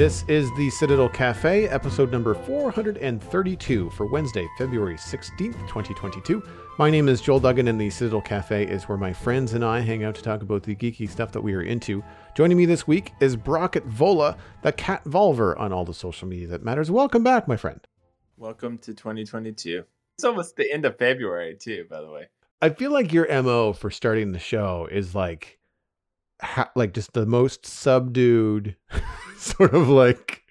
[0.00, 6.42] This is the Citadel Cafe, episode number 432 for Wednesday, February 16th, 2022.
[6.78, 9.80] My name is Joel Duggan, and the Citadel Cafe is where my friends and I
[9.80, 12.02] hang out to talk about the geeky stuff that we are into.
[12.34, 16.48] Joining me this week is Brockett Vola, the cat volver on all the social media
[16.48, 16.90] that matters.
[16.90, 17.86] Welcome back, my friend.
[18.38, 19.84] Welcome to 2022.
[20.16, 22.28] It's almost the end of February, too, by the way.
[22.62, 25.59] I feel like your MO for starting the show is like,
[26.42, 28.76] ha- like just the most subdued
[29.36, 30.44] sort of like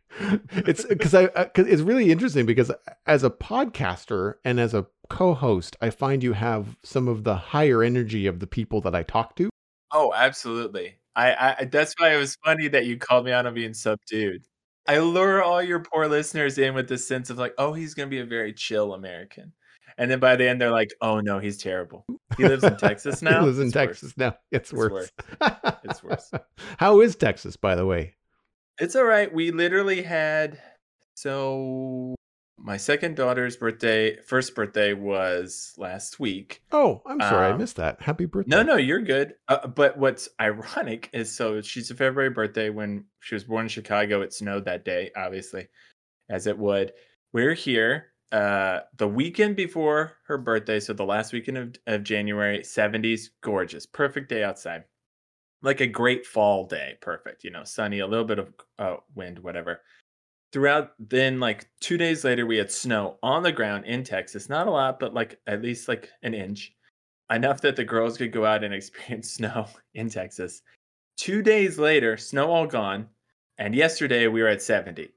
[0.51, 2.71] it's because I uh, cause it's really interesting because
[3.05, 7.83] as a podcaster and as a co-host, I find you have some of the higher
[7.83, 9.49] energy of the people that I talk to.
[9.91, 10.97] Oh, absolutely.
[11.15, 14.45] I, I that's why it was funny that you called me out on being subdued.
[14.87, 18.07] I lure all your poor listeners in with this sense of like, oh, he's gonna
[18.07, 19.53] be a very chill American.
[19.99, 22.05] And then by the end, they're like, "Oh no, he's terrible.
[22.37, 23.41] He lives in Texas now.
[23.41, 24.17] he lives in It's Texas worse.
[24.17, 24.37] now.
[24.51, 24.91] It's, It's worse.
[25.41, 25.51] worse.
[25.83, 26.31] It's worse.
[26.77, 28.15] How is Texas, by the way?
[28.79, 29.31] It's all right.
[29.31, 30.57] We literally had
[31.15, 32.15] so
[32.57, 36.61] my second daughter's birthday, first birthday was last week.
[36.71, 38.01] Oh, I'm sorry, I Um, missed that.
[38.01, 38.49] Happy birthday!
[38.55, 39.33] No, no, you're good.
[39.47, 42.69] Uh, but what's ironic is so she's a February birthday.
[42.69, 45.67] When she was born in Chicago, it snowed that day, obviously,
[46.29, 46.93] as it would.
[47.33, 52.59] We're here uh, the weekend before her birthday, so the last weekend of, of January,
[52.59, 54.83] 70s, gorgeous, perfect day outside,
[55.61, 57.43] like a great fall day, perfect.
[57.43, 59.81] You know, sunny, a little bit of uh, wind, whatever.
[60.51, 64.49] Throughout, then like two days later, we had snow on the ground in Texas.
[64.49, 66.73] Not a lot, but like at least like an inch
[67.31, 70.61] enough that the girls could go out and experience snow in Texas.
[71.17, 73.07] Two days later, snow all gone,
[73.57, 75.09] and yesterday we were at 70.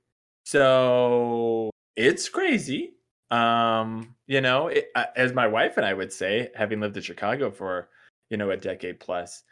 [0.44, 2.94] So it's crazy.
[3.32, 7.50] Um, you know, it, as my wife and I would say, having lived in Chicago
[7.50, 7.88] for,
[8.28, 9.42] you know, a decade plus,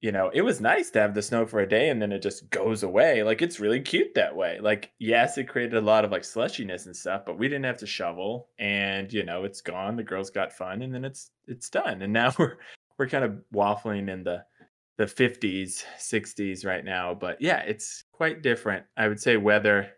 [0.00, 2.22] you know, it was nice to have the snow for a day and then it
[2.22, 3.22] just goes away.
[3.22, 4.58] Like it's really cute that way.
[4.60, 7.76] Like, yes, it created a lot of like slushiness and stuff, but we didn't have
[7.78, 9.96] to shovel and you know, it's gone.
[9.96, 12.02] The girls got fun and then it's it's done.
[12.02, 12.56] And now we're
[12.98, 14.44] we're kind of waffling in the
[14.96, 17.14] the 50s, 60s right now.
[17.14, 18.84] But yeah, it's quite different.
[18.98, 19.92] I would say weather.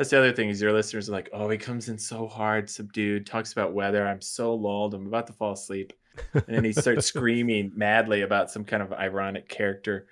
[0.00, 2.70] That's the other thing is your listeners are like, oh, he comes in so hard,
[2.70, 4.08] subdued, talks about weather.
[4.08, 4.94] I'm so lulled.
[4.94, 5.92] I'm about to fall asleep.
[6.32, 10.06] And then he starts screaming madly about some kind of ironic character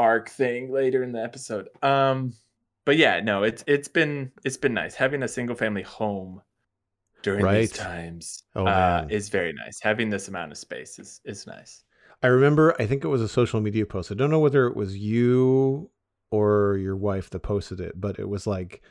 [0.00, 1.68] arc thing later in the episode.
[1.80, 2.32] Um,
[2.84, 6.42] but yeah, no, it's it's been it's been nice having a single family home
[7.22, 7.60] during Right.
[7.60, 8.42] these times.
[8.56, 9.78] Oh, uh, is very nice.
[9.80, 11.84] Having this amount of space is is nice.
[12.24, 12.74] I remember.
[12.82, 14.10] I think it was a social media post.
[14.10, 15.88] I don't know whether it was you
[16.32, 18.82] or your wife that posted it, but it was like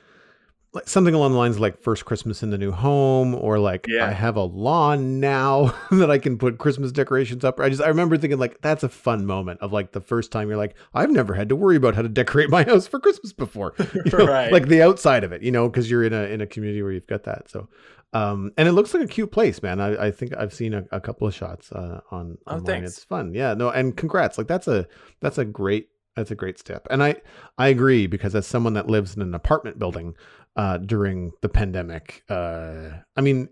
[0.73, 3.85] like something along the lines of like first Christmas in the new home, or like
[3.87, 4.07] Yeah.
[4.07, 7.59] I have a lawn now that I can put Christmas decorations up.
[7.59, 10.47] I just I remember thinking like that's a fun moment of like the first time
[10.49, 13.33] you're like I've never had to worry about how to decorate my house for Christmas
[13.33, 14.51] before, you know, Right.
[14.51, 16.91] like the outside of it, you know, because you're in a in a community where
[16.91, 17.49] you've got that.
[17.49, 17.69] So,
[18.13, 19.79] um, and it looks like a cute place, man.
[19.79, 22.65] I, I think I've seen a, a couple of shots uh, on Oh, online.
[22.65, 22.97] thanks.
[22.97, 23.53] It's fun, yeah.
[23.53, 24.37] No, and congrats.
[24.37, 24.87] Like that's a
[25.19, 26.85] that's a great that's a great step.
[26.91, 27.15] And I
[27.57, 30.15] I agree because as someone that lives in an apartment building
[30.55, 33.49] uh, during the pandemic, uh, I mean.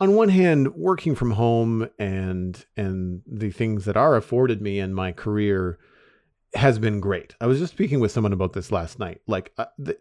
[0.00, 4.92] On one hand, working from home and and the things that are afforded me in
[4.92, 5.78] my career
[6.54, 7.36] has been great.
[7.40, 9.20] I was just speaking with someone about this last night.
[9.28, 9.96] Like, uh, the,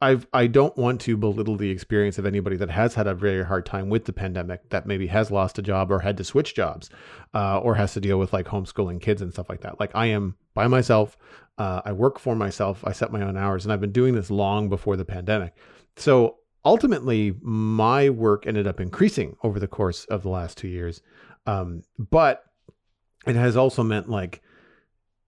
[0.00, 3.44] I've I don't want to belittle the experience of anybody that has had a very
[3.44, 6.54] hard time with the pandemic, that maybe has lost a job or had to switch
[6.54, 6.88] jobs,
[7.34, 9.78] uh, or has to deal with like homeschooling kids and stuff like that.
[9.78, 11.18] Like, I am by myself.
[11.58, 12.82] Uh, I work for myself.
[12.86, 15.54] I set my own hours, and I've been doing this long before the pandemic.
[15.96, 21.02] So ultimately, my work ended up increasing over the course of the last two years,
[21.46, 22.44] um, but
[23.26, 24.42] it has also meant like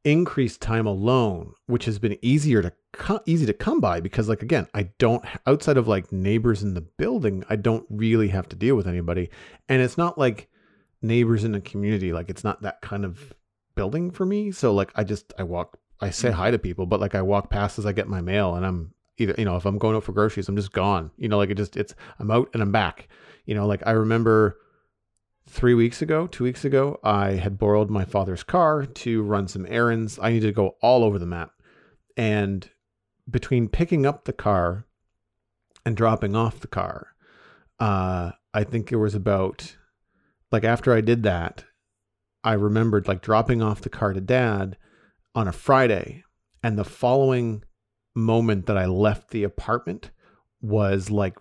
[0.04, 4.42] increased time alone, which has been easier to co- easy to come by because like
[4.42, 8.56] again, I don't outside of like neighbors in the building, I don't really have to
[8.56, 9.30] deal with anybody,
[9.68, 10.48] and it's not like
[11.02, 13.32] neighbors in the community, like it's not that kind of
[13.74, 14.50] building for me.
[14.50, 17.50] So like I just I walk, I say hi to people, but like I walk
[17.50, 20.04] past as I get my mail, and I'm either you know if I'm going out
[20.04, 21.10] for groceries, I'm just gone.
[21.16, 23.08] You know, like it just it's I'm out and I'm back.
[23.44, 24.58] You know, like I remember
[25.48, 29.66] three weeks ago, two weeks ago, I had borrowed my father's car to run some
[29.68, 30.18] errands.
[30.20, 31.52] I needed to go all over the map.
[32.16, 32.68] And
[33.28, 34.84] between picking up the car
[35.84, 37.08] and dropping off the car,
[37.80, 39.76] uh, I think it was about
[40.52, 41.64] like after I did that,
[42.44, 44.76] I remembered like dropping off the car to dad
[45.34, 46.24] on a Friday.
[46.62, 47.62] And the following
[48.18, 50.10] moment that I left the apartment
[50.60, 51.36] was like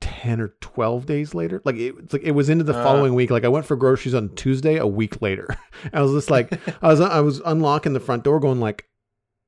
[0.00, 1.60] 10 or 12 days later.
[1.64, 3.30] Like it, it's like it was into the uh, following week.
[3.30, 5.48] Like i went for groceries on tuesday a week later.
[5.92, 6.52] I was just like
[6.82, 8.88] i was i was unlocking the front door going like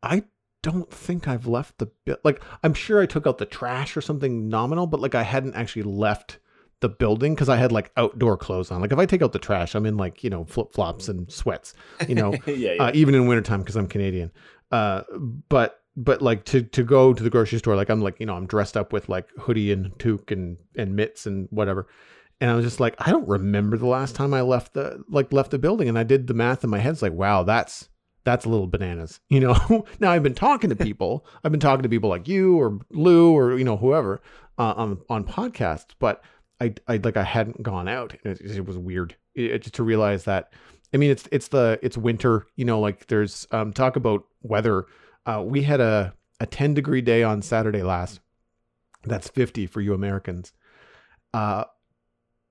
[0.02, 0.24] i
[0.62, 4.02] don't think i've left the bit like i'm sure i took out the trash or
[4.02, 6.38] something nominal but like i hadn't actually left
[6.80, 8.80] the building because i had like outdoor clothes on.
[8.80, 11.74] Like if i take out the trash i'm in like you know flip-flops and sweats
[12.08, 12.84] you know yeah, yeah.
[12.84, 14.30] Uh, even in wintertime because i'm canadian.
[14.70, 15.02] Uh,
[15.48, 18.34] but but like to to go to the grocery store, like I'm like you know
[18.34, 21.88] I'm dressed up with like hoodie and toque and and mitts and whatever,
[22.40, 25.32] and I was just like I don't remember the last time I left the like
[25.32, 26.92] left the building, and I did the math in my head.
[26.92, 27.88] It's like wow, that's
[28.24, 29.86] that's a little bananas, you know.
[29.98, 33.32] now I've been talking to people, I've been talking to people like you or Lou
[33.32, 34.20] or you know whoever
[34.58, 36.22] uh, on on podcasts, but
[36.60, 38.14] I I like I hadn't gone out.
[38.24, 40.52] It, it was weird it, just to realize that.
[40.92, 42.80] I mean, it's it's the it's winter, you know.
[42.80, 44.86] Like there's um talk about weather
[45.26, 48.20] uh, we had a, a 10 degree day on Saturday last.
[49.04, 50.52] That's 50 for you Americans.
[51.32, 51.64] Uh,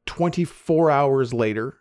[0.06, 1.78] 24 hours later,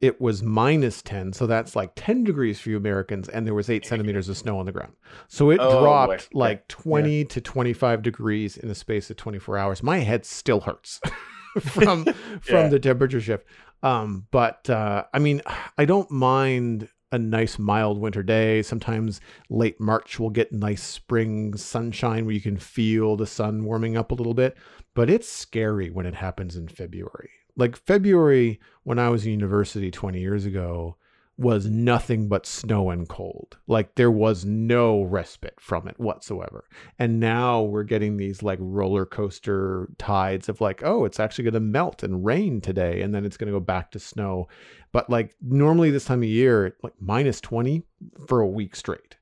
[0.00, 1.32] it was minus 10.
[1.32, 3.28] So that's like 10 degrees for you Americans.
[3.28, 4.92] And there was eight centimeters of snow on the ground.
[5.28, 7.24] So it oh, dropped like 20 yeah.
[7.24, 9.82] to 25 degrees in the space of 24 hours.
[9.82, 11.00] My head still hurts
[11.60, 12.04] from,
[12.42, 13.46] from the temperature shift.
[13.82, 15.42] Um, but uh, I mean,
[15.78, 18.62] I don't mind a nice mild winter day.
[18.62, 23.96] Sometimes late March we'll get nice spring sunshine where you can feel the sun warming
[23.96, 24.56] up a little bit,
[24.94, 27.30] but it's scary when it happens in February.
[27.56, 30.96] Like February when I was in university 20 years ago,
[31.38, 33.58] was nothing but snow and cold.
[33.66, 36.64] Like there was no respite from it whatsoever.
[36.98, 41.54] And now we're getting these like roller coaster tides of like, oh, it's actually going
[41.54, 44.48] to melt and rain today and then it's going to go back to snow.
[44.92, 47.82] But like normally this time of year, like minus 20
[48.26, 49.15] for a week straight.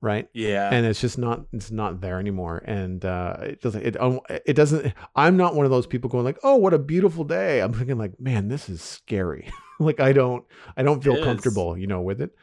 [0.00, 0.28] Right.
[0.32, 0.70] Yeah.
[0.72, 2.62] And it's just not, it's not there anymore.
[2.64, 6.24] And, uh, it doesn't, it, um, it doesn't, I'm not one of those people going
[6.24, 7.60] like, oh, what a beautiful day.
[7.60, 9.50] I'm thinking like, man, this is scary.
[9.78, 10.44] like I don't
[10.76, 12.34] I don't feel comfortable, you know, with it.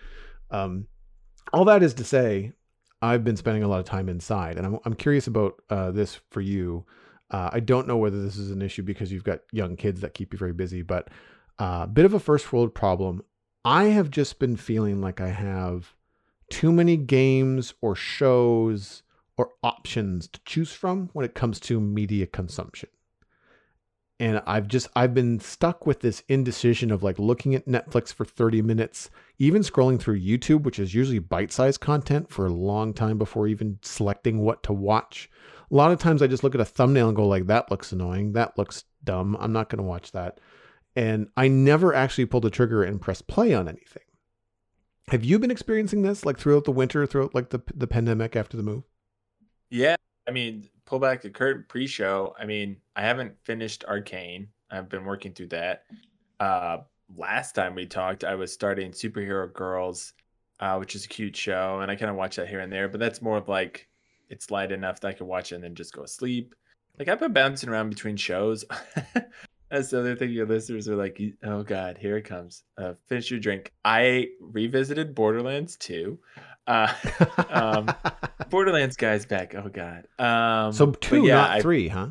[0.52, 0.88] Um,
[1.54, 2.54] all that is to say,
[3.02, 6.20] I've been spending a lot of time inside, and I'm I'm curious about uh, this
[6.32, 6.86] for you.
[7.32, 10.14] Uh, I don't know whether this is an issue because you've got young kids that
[10.14, 11.10] keep you very busy, but
[11.60, 13.24] a uh, bit of a first world problem.
[13.64, 15.96] I have just been feeling like I have
[16.50, 19.04] too many games or shows
[19.38, 22.90] or options to choose from when it comes to media consumption
[24.20, 28.24] and I've just I've been stuck with this indecision of like looking at Netflix for
[28.24, 29.10] 30 minutes,
[29.40, 33.80] even scrolling through YouTube, which is usually bite-sized content for a long time before even
[33.82, 35.30] selecting what to watch.
[35.70, 37.92] A lot of times I just look at a thumbnail and go like that looks
[37.92, 39.36] annoying, that looks dumb.
[39.40, 40.40] I'm not going to watch that.
[40.96, 44.04] And I never actually pulled the trigger and pressed play on anything.
[45.10, 48.58] Have you been experiencing this like throughout the winter, throughout like the the pandemic after
[48.58, 48.84] the move?
[49.70, 49.96] Yeah,
[50.28, 52.36] I mean, pull back the curtain pre-show.
[52.40, 54.48] I mean, I haven't finished Arcane.
[54.72, 55.84] I've been working through that.
[56.40, 56.78] Uh,
[57.16, 60.14] last time we talked, I was starting Superhero Girls,
[60.60, 62.90] uh, which is a cute show, and I kind of watch that here and there.
[62.90, 63.88] But that's more of like
[64.30, 66.56] it's light enough that I can watch it and then just go to sleep.
[66.98, 68.66] Like I've been bouncing around between shows.
[69.72, 72.64] That's the other thing your listeners are like, oh God, here it comes.
[72.78, 73.74] Uh, finish your drink.
[73.84, 76.20] I revisited Borderlands 2.
[76.68, 76.94] Uh,
[77.50, 77.88] um,
[78.50, 79.56] Borderlands guys back.
[79.56, 80.08] Oh god.
[80.20, 82.10] Um, so two, yeah, not I, three, huh?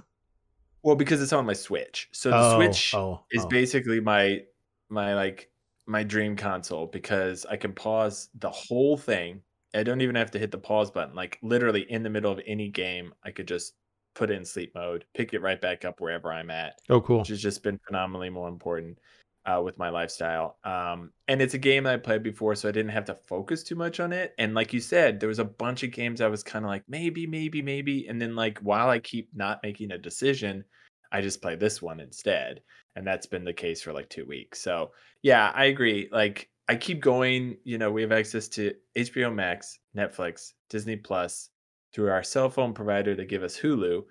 [0.82, 2.08] Well, because it's on my Switch.
[2.12, 3.48] So the oh, Switch oh, is oh.
[3.48, 4.42] basically my
[4.88, 5.50] my like
[5.86, 9.42] my dream console because I can pause the whole thing.
[9.74, 11.14] I don't even have to hit the pause button.
[11.14, 13.74] Like literally in the middle of any game, I could just
[14.14, 16.78] put it in sleep mode, pick it right back up wherever I'm at.
[16.88, 17.18] Oh, cool.
[17.20, 18.98] Which has just been phenomenally more important
[19.46, 20.56] uh, with my lifestyle.
[20.64, 23.62] Um, and it's a game that I played before, so I didn't have to focus
[23.62, 24.34] too much on it.
[24.38, 26.84] And like you said, there was a bunch of games I was kind of like,
[26.88, 28.06] maybe, maybe, maybe.
[28.06, 30.64] And then, like, while I keep not making a decision,
[31.12, 32.60] I just play this one instead.
[32.96, 34.60] And that's been the case for like two weeks.
[34.60, 34.92] So,
[35.22, 36.08] yeah, I agree.
[36.10, 37.58] Like, I keep going.
[37.64, 41.50] You know, we have access to HBO Max, Netflix, Disney Plus
[41.94, 44.02] through our cell phone provider to give us Hulu.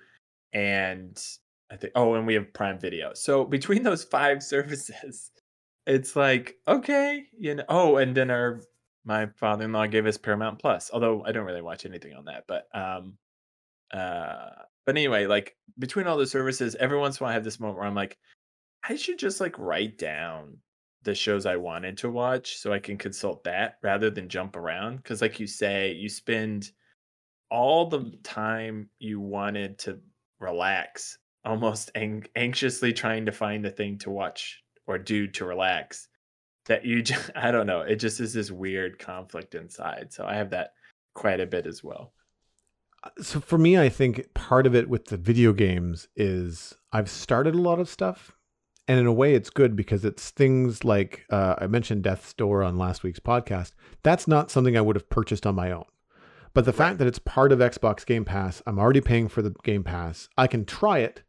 [0.53, 1.21] And
[1.71, 1.93] I think.
[1.95, 3.13] Oh, and we have Prime Video.
[3.13, 5.31] So between those five services,
[5.85, 7.63] it's like okay, you know.
[7.69, 8.61] Oh, and then our
[9.05, 10.89] my father-in-law gave us Paramount Plus.
[10.93, 13.17] Although I don't really watch anything on that, but um,
[13.91, 14.49] uh,
[14.85, 17.59] but anyway, like between all the services, every once in a while I have this
[17.59, 18.17] moment where I'm like,
[18.87, 20.57] I should just like write down
[21.03, 24.97] the shows I wanted to watch so I can consult that rather than jump around.
[24.97, 26.71] Because, like you say, you spend
[27.53, 29.99] all the time you wanted to
[30.39, 36.07] relax, almost ang- anxiously trying to find the thing to watch or do to relax.
[36.65, 40.07] That you, just, I don't know, it just is this weird conflict inside.
[40.11, 40.71] So I have that
[41.13, 42.13] quite a bit as well.
[43.03, 47.09] Uh, so for me, I think part of it with the video games is I've
[47.09, 48.31] started a lot of stuff
[48.87, 52.61] and in a way it's good because it's things like uh, i mentioned death's door
[52.61, 53.71] on last week's podcast
[54.03, 55.85] that's not something i would have purchased on my own
[56.53, 56.77] but the right.
[56.77, 60.27] fact that it's part of xbox game pass i'm already paying for the game pass
[60.37, 61.23] i can try it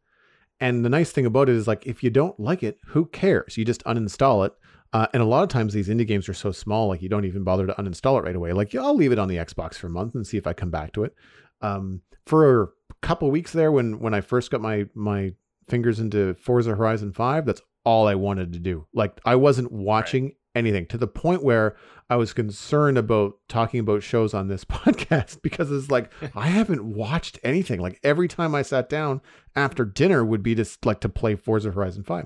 [0.59, 3.57] and the nice thing about it is like if you don't like it who cares
[3.57, 4.53] you just uninstall it
[4.93, 7.25] uh, and a lot of times these indie games are so small like you don't
[7.25, 9.75] even bother to uninstall it right away like yeah, i'll leave it on the xbox
[9.75, 11.13] for a month and see if i come back to it
[11.61, 12.67] um, for a
[13.01, 15.33] couple weeks there when when i first got my my
[15.67, 18.87] fingers into Forza Horizon 5, that's all I wanted to do.
[18.93, 20.35] Like I wasn't watching right.
[20.55, 21.75] Anything to the point where
[22.09, 26.83] I was concerned about talking about shows on this podcast because it's like I haven't
[26.83, 27.79] watched anything.
[27.81, 29.21] Like every time I sat down
[29.55, 32.25] after dinner would be just like to play Forza Horizon 5.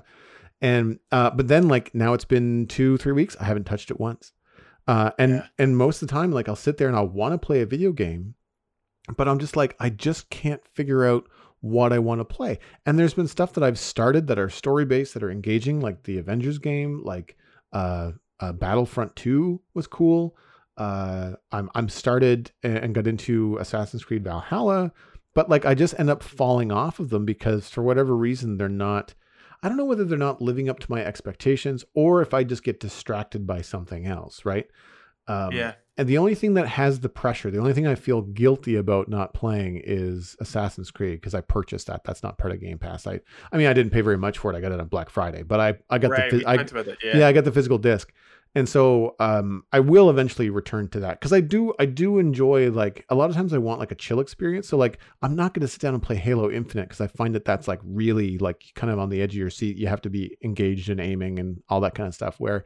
[0.60, 4.00] And uh but then like now it's been 2 3 weeks I haven't touched it
[4.00, 4.32] once.
[4.86, 5.46] Uh and yeah.
[5.58, 7.66] and most of the time like I'll sit there and I'll want to play a
[7.66, 8.34] video game
[9.16, 11.26] but I'm just like I just can't figure out
[11.60, 12.58] what I want to play.
[12.86, 16.04] And there's been stuff that I've started that are story based that are engaging, like
[16.04, 17.36] the Avengers game, like
[17.72, 20.36] uh, uh Battlefront 2 was cool.
[20.76, 24.92] Uh, I'm I'm started and got into Assassin's Creed Valhalla,
[25.34, 28.68] but like I just end up falling off of them because for whatever reason they're
[28.68, 29.14] not.
[29.62, 32.64] I don't know whether they're not living up to my expectations or if I just
[32.64, 34.66] get distracted by something else, right?
[35.28, 35.74] Um, yeah.
[35.96, 39.08] And the only thing that has the pressure, the only thing I feel guilty about
[39.08, 42.04] not playing is Assassin's Creed because I purchased that.
[42.04, 43.06] That's not part of Game Pass.
[43.06, 43.20] I,
[43.52, 44.56] I mean, I didn't pay very much for it.
[44.56, 47.18] I got it on Black Friday, but I, I got right, the, I, yeah.
[47.18, 48.10] yeah, I got the physical disc,
[48.54, 52.70] and so um, I will eventually return to that because I do, I do enjoy
[52.70, 54.68] like a lot of times I want like a chill experience.
[54.68, 57.34] So like I'm not going to sit down and play Halo Infinite because I find
[57.34, 59.76] that that's like really like kind of on the edge of your seat.
[59.76, 62.40] You have to be engaged in aiming and all that kind of stuff.
[62.40, 62.64] Where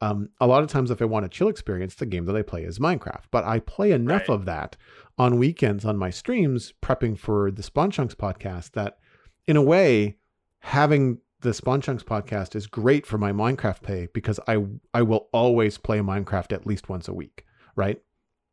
[0.00, 2.42] um, a lot of times, if I want a chill experience, the game that I
[2.42, 3.24] play is Minecraft.
[3.30, 4.34] But I play enough right.
[4.34, 4.76] of that
[5.16, 8.98] on weekends on my streams, prepping for the Spawn Chunks podcast, that
[9.46, 10.16] in a way,
[10.60, 15.28] having the Spawn Chunks podcast is great for my Minecraft play because I I will
[15.32, 17.44] always play Minecraft at least once a week,
[17.76, 18.00] right?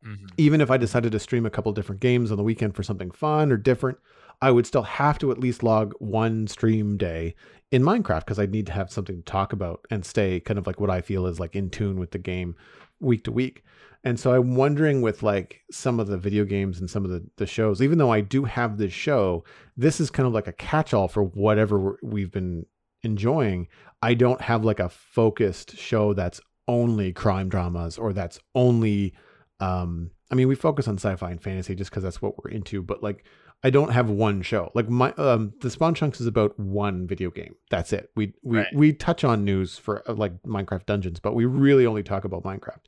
[0.06, 0.26] Mm-hmm.
[0.36, 3.10] Even if I decided to stream a couple different games on the weekend for something
[3.10, 3.98] fun or different,
[4.40, 7.34] I would still have to at least log one stream day
[7.72, 10.66] in Minecraft because I'd need to have something to talk about and stay kind of
[10.66, 12.54] like what I feel is like in tune with the game
[13.00, 13.64] week to week.
[14.04, 17.24] And so I'm wondering with like some of the video games and some of the,
[17.36, 19.44] the shows, even though I do have this show,
[19.76, 22.66] this is kind of like a catch all for whatever we've been
[23.02, 23.68] enjoying.
[24.02, 29.14] I don't have like a focused show that's only crime dramas or that's only
[29.58, 32.82] um I mean we focus on sci-fi and fantasy just because that's what we're into,
[32.82, 33.24] but like
[33.64, 34.70] I don't have one show.
[34.74, 37.54] Like my um the Spawn Chunks is about one video game.
[37.70, 38.10] That's it.
[38.16, 38.74] We we right.
[38.74, 42.42] we touch on news for uh, like Minecraft Dungeons, but we really only talk about
[42.42, 42.80] Minecraft.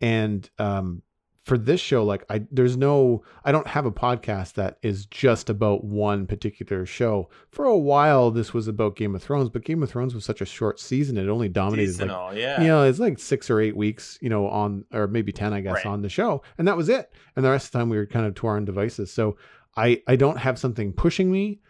[0.00, 1.02] And um
[1.44, 5.48] for this show like I there's no I don't have a podcast that is just
[5.48, 7.30] about one particular show.
[7.48, 10.42] For a while this was about Game of Thrones, but Game of Thrones was such
[10.42, 12.60] a short season it only dominated Seasonal, like yeah.
[12.60, 15.62] you know, it's like 6 or 8 weeks, you know, on or maybe 10 I
[15.62, 15.86] guess right.
[15.86, 16.42] on the show.
[16.58, 17.10] And that was it.
[17.36, 19.10] And the rest of the time we were kind of to our own devices.
[19.10, 19.38] So
[19.76, 21.60] I I don't have something pushing me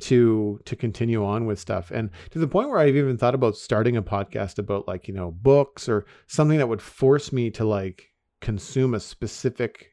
[0.00, 3.56] to to continue on with stuff and to the point where I've even thought about
[3.56, 7.64] starting a podcast about like you know books or something that would force me to
[7.64, 9.92] like consume a specific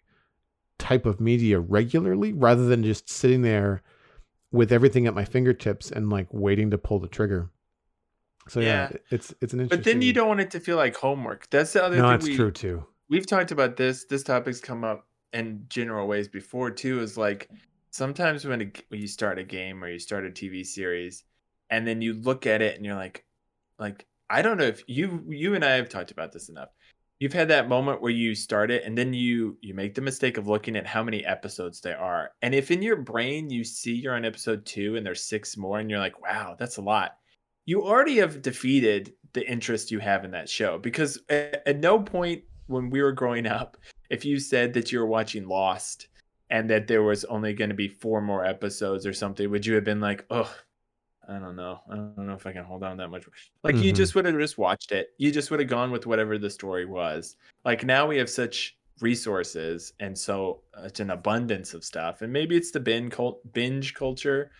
[0.78, 3.82] type of media regularly rather than just sitting there
[4.52, 7.50] with everything at my fingertips and like waiting to pull the trigger.
[8.48, 9.84] So yeah, yeah it's it's an interesting.
[9.84, 11.50] But then you don't want it to feel like homework.
[11.50, 11.98] That's the other.
[11.98, 12.86] No, thing it's we, true too.
[13.10, 14.06] We've talked about this.
[14.06, 17.50] This topic's come up in general ways before too is like
[17.92, 21.24] sometimes when, a, when you start a game or you start a TV series
[21.70, 23.26] and then you look at it and you're like
[23.80, 26.70] like I don't know if you you and I have talked about this enough.
[27.20, 30.38] You've had that moment where you start it and then you you make the mistake
[30.38, 32.32] of looking at how many episodes there are.
[32.42, 35.80] And if in your brain you see you're on episode 2 and there's 6 more
[35.80, 37.18] and you're like, "Wow, that's a lot."
[37.66, 42.00] You already have defeated the interest you have in that show because at, at no
[42.00, 43.78] point when we were growing up
[44.10, 46.08] if you said that you were watching Lost
[46.50, 49.76] and that there was only going to be four more episodes or something, would you
[49.76, 50.54] have been like, oh,
[51.28, 51.82] I don't know.
[51.92, 53.26] I don't know if I can hold on that much.
[53.64, 53.84] Like mm-hmm.
[53.84, 55.10] you just would have just watched it.
[55.18, 57.36] You just would have gone with whatever the story was.
[57.66, 62.22] Like now we have such resources and so it's an abundance of stuff.
[62.22, 64.52] And maybe it's the cult binge culture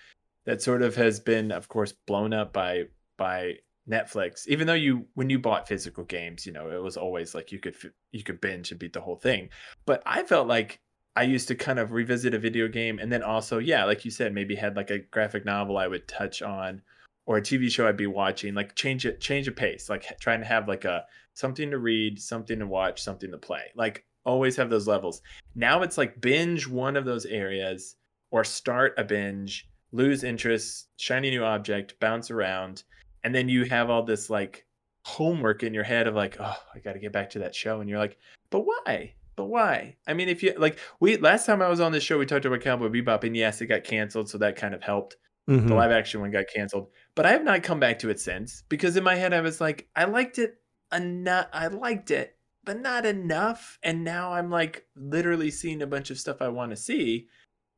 [0.46, 2.84] that sort of has been, of course, blown up by
[3.18, 3.56] by
[3.90, 7.52] Netflix, even though you when you bought physical games, you know, it was always like
[7.52, 7.76] you could
[8.12, 9.50] you could binge and beat the whole thing.
[9.86, 10.80] But I felt like
[11.16, 14.12] I used to kind of revisit a video game and then also, yeah, like you
[14.12, 16.82] said, maybe had like a graphic novel I would touch on
[17.26, 20.42] or a TV show I'd be watching, like change it change a pace, like trying
[20.42, 23.72] to have like a something to read, something to watch, something to play.
[23.76, 25.22] Like always have those levels.
[25.56, 27.96] Now it's like binge one of those areas
[28.32, 32.84] or start a binge, lose interest, shiny new object, bounce around
[33.28, 34.66] and then you have all this like
[35.04, 37.82] homework in your head of like oh i got to get back to that show
[37.82, 38.18] and you're like
[38.50, 39.14] but why?
[39.36, 39.98] But why?
[40.08, 42.46] I mean if you like we last time i was on this show we talked
[42.46, 45.18] about cowboy bebop and yes it got canceled so that kind of helped.
[45.50, 45.68] Mm-hmm.
[45.68, 48.64] the live action one got canceled but i have not come back to it since
[48.68, 50.56] because in my head i was like i liked it
[50.94, 56.12] enough i liked it but not enough and now i'm like literally seeing a bunch
[56.12, 57.28] of stuff i want to see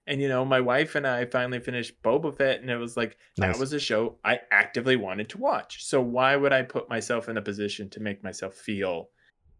[0.09, 3.15] and you know, my wife and I finally finished Boba Fett, and it was like
[3.37, 3.53] nice.
[3.53, 5.85] that was a show I actively wanted to watch.
[5.85, 9.11] So why would I put myself in a position to make myself feel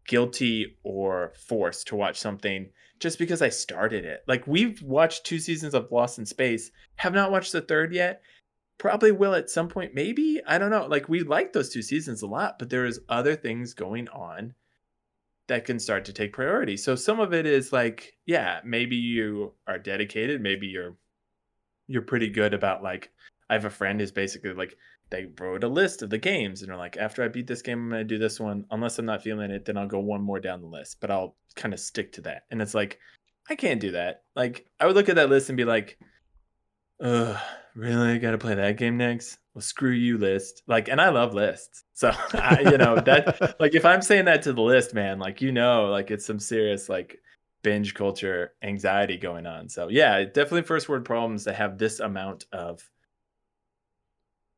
[0.08, 4.24] guilty or forced to watch something just because I started it?
[4.26, 8.20] Like we've watched two seasons of Lost in Space, have not watched the third yet.
[8.76, 10.40] Probably will at some point, maybe.
[10.44, 10.86] I don't know.
[10.86, 14.54] Like we like those two seasons a lot, but there is other things going on
[15.50, 16.76] that can start to take priority.
[16.76, 20.96] So some of it is like, yeah, maybe you are dedicated, maybe you're
[21.88, 23.10] you're pretty good about like
[23.50, 24.76] I have a friend who's basically like
[25.10, 27.80] they wrote a list of the games and they're like, after I beat this game,
[27.80, 28.64] I'm gonna do this one.
[28.70, 30.98] Unless I'm not feeling it, then I'll go one more down the list.
[31.00, 32.44] But I'll kind of stick to that.
[32.52, 33.00] And it's like,
[33.50, 34.22] I can't do that.
[34.36, 35.98] Like I would look at that list and be like,
[37.02, 37.36] ugh,
[37.74, 38.10] really?
[38.10, 39.38] I gotta play that game next?
[39.60, 40.62] Well, screw you list.
[40.66, 41.84] Like, and I love lists.
[41.92, 45.42] So, I, you know, that, like, if I'm saying that to the list, man, like,
[45.42, 47.18] you know, like it's some serious, like,
[47.62, 49.68] binge culture anxiety going on.
[49.68, 52.82] So, yeah, definitely first word problems to have this amount of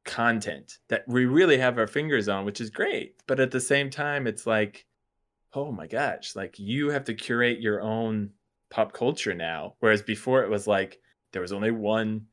[0.04, 3.16] content that we really have our fingers on, which is great.
[3.26, 4.86] But at the same time, it's like,
[5.52, 8.30] oh my gosh, like, you have to curate your own
[8.70, 9.74] pop culture now.
[9.80, 11.00] Whereas before it was like,
[11.32, 12.26] there was only one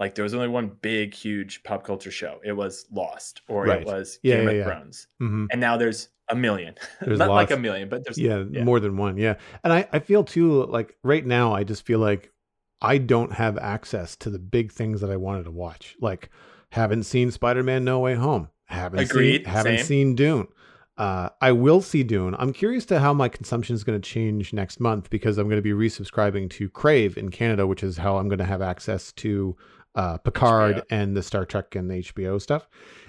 [0.00, 2.40] like there was only one big, huge pop culture show.
[2.42, 3.82] It was Lost, or right.
[3.82, 4.64] it was yeah, Game yeah, of yeah.
[4.64, 5.46] Thrones, mm-hmm.
[5.52, 6.74] and now there's a million.
[7.02, 7.50] There's Not lots.
[7.50, 9.18] like a million, but there's yeah, yeah, more than one.
[9.18, 12.32] Yeah, and I I feel too like right now I just feel like
[12.80, 15.96] I don't have access to the big things that I wanted to watch.
[16.00, 16.30] Like
[16.70, 18.48] haven't seen Spider Man No Way Home.
[18.64, 19.44] Haven't Agreed.
[19.44, 19.86] seen haven't Same.
[19.86, 20.48] seen Dune.
[20.96, 22.36] Uh, I will see Dune.
[22.38, 25.56] I'm curious to how my consumption is going to change next month because I'm going
[25.56, 29.10] to be resubscribing to Crave in Canada, which is how I'm going to have access
[29.12, 29.56] to
[29.94, 30.84] uh, Picard HBO.
[30.90, 32.68] and the Star Trek and the HBO stuff.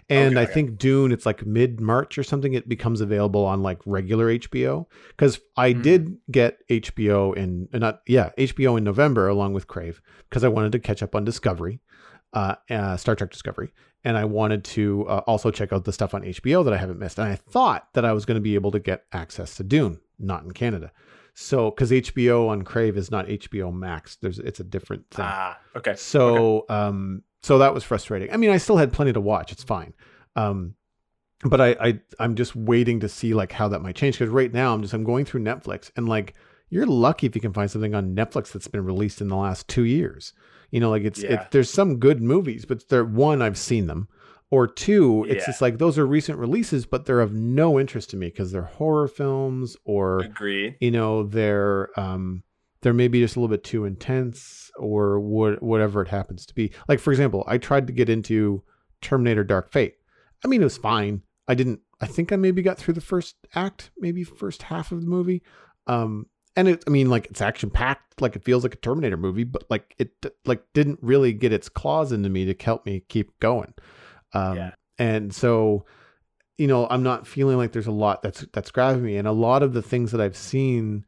[0.09, 0.53] And okay, I okay.
[0.53, 2.53] think Dune, it's like mid March or something.
[2.53, 5.81] It becomes available on like regular HBO because I mm.
[5.83, 10.73] did get HBO in not yeah HBO in November along with Crave because I wanted
[10.73, 11.79] to catch up on Discovery,
[12.33, 13.71] uh, uh, Star Trek Discovery,
[14.03, 16.99] and I wanted to uh, also check out the stuff on HBO that I haven't
[16.99, 17.17] missed.
[17.17, 20.01] And I thought that I was going to be able to get access to Dune,
[20.19, 20.91] not in Canada.
[21.41, 25.25] So, because HBO on Crave is not HBO Max, there's it's a different thing.
[25.27, 25.95] Ah, okay.
[25.95, 26.73] So, okay.
[26.73, 28.31] um, so that was frustrating.
[28.31, 29.51] I mean, I still had plenty to watch.
[29.51, 29.93] It's fine.
[30.35, 30.75] Um,
[31.43, 34.53] but I, I I'm just waiting to see like how that might change because right
[34.53, 36.35] now I'm just I'm going through Netflix and like
[36.69, 39.67] you're lucky if you can find something on Netflix that's been released in the last
[39.67, 40.33] two years.
[40.69, 41.33] You know, like it's yeah.
[41.33, 44.07] it, there's some good movies, but they're one I've seen them
[44.51, 45.45] or two it's yeah.
[45.45, 48.61] just like those are recent releases but they're of no interest to me because they're
[48.61, 50.75] horror films or Agreed.
[50.79, 52.43] you know they're um
[52.81, 56.71] they're maybe just a little bit too intense or what whatever it happens to be.
[56.87, 58.63] Like for example i tried to get into
[59.01, 59.95] terminator dark fate.
[60.43, 61.23] I mean it was fine.
[61.47, 65.01] I didn't i think i maybe got through the first act maybe first half of
[65.01, 65.41] the movie.
[65.87, 69.15] Um and it i mean like it's action packed like it feels like a terminator
[69.17, 70.11] movie but like it
[70.45, 73.73] like didn't really get its claws into me to help me keep going
[74.33, 74.71] um, yeah.
[74.97, 75.85] And so,
[76.57, 79.31] you know, I'm not feeling like there's a lot that's that's grabbing me, and a
[79.31, 81.05] lot of the things that I've seen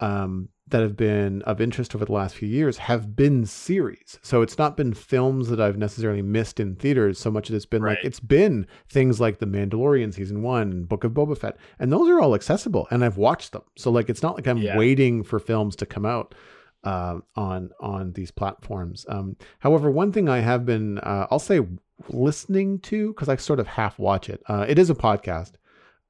[0.00, 4.18] um, that have been of interest over the last few years have been series.
[4.22, 7.66] So it's not been films that I've necessarily missed in theaters so much as it's
[7.66, 7.96] been right.
[7.96, 11.56] like it's been things like The Mandalorian season one and Book of Boba Fett.
[11.78, 13.62] And those are all accessible and I've watched them.
[13.76, 14.76] So like it's not like I'm yeah.
[14.76, 16.34] waiting for films to come out
[16.84, 19.04] uh, on on these platforms.
[19.08, 21.60] Um, however, one thing I have been uh, I'll say
[22.08, 24.42] listening to because I sort of half watch it.
[24.48, 25.52] Uh, it is a podcast,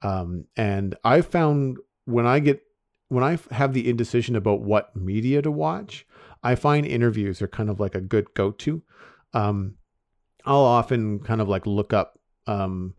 [0.03, 2.62] um, and I found when I get
[3.09, 6.07] when I have the indecision about what media to watch,
[6.42, 8.83] I find interviews are kind of like a good go to.
[9.35, 9.74] Um,
[10.44, 12.94] I'll often kind of like look up um,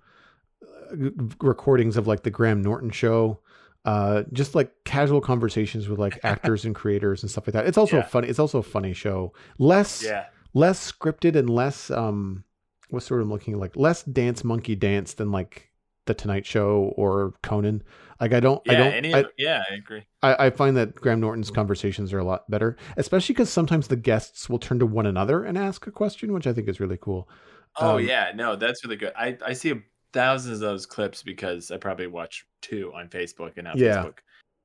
[1.41, 3.39] recordings of like the Graham Norton show.
[3.83, 7.65] Uh, just like casual conversations with like actors and creators and stuff like that.
[7.65, 8.03] It's also yeah.
[8.03, 8.27] funny.
[8.27, 9.33] It's also a funny show.
[9.57, 10.25] Less, yeah.
[10.53, 12.43] less scripted and less um,
[12.91, 15.69] what's sort of looking like less dance monkey dance than like
[16.07, 17.83] the Tonight Show or Conan.
[18.19, 20.03] Like I don't, Yeah, I don't, any I, yeah, I agree.
[20.21, 23.95] I, I find that Graham Norton's conversations are a lot better, especially because sometimes the
[23.95, 26.97] guests will turn to one another and ask a question, which I think is really
[26.99, 27.29] cool.
[27.77, 29.13] Oh Um, yeah, no, that's really good.
[29.15, 29.73] I I see
[30.13, 34.03] thousands of those clips because I probably watch two on Facebook and now Yeah.
[34.03, 34.17] Facebook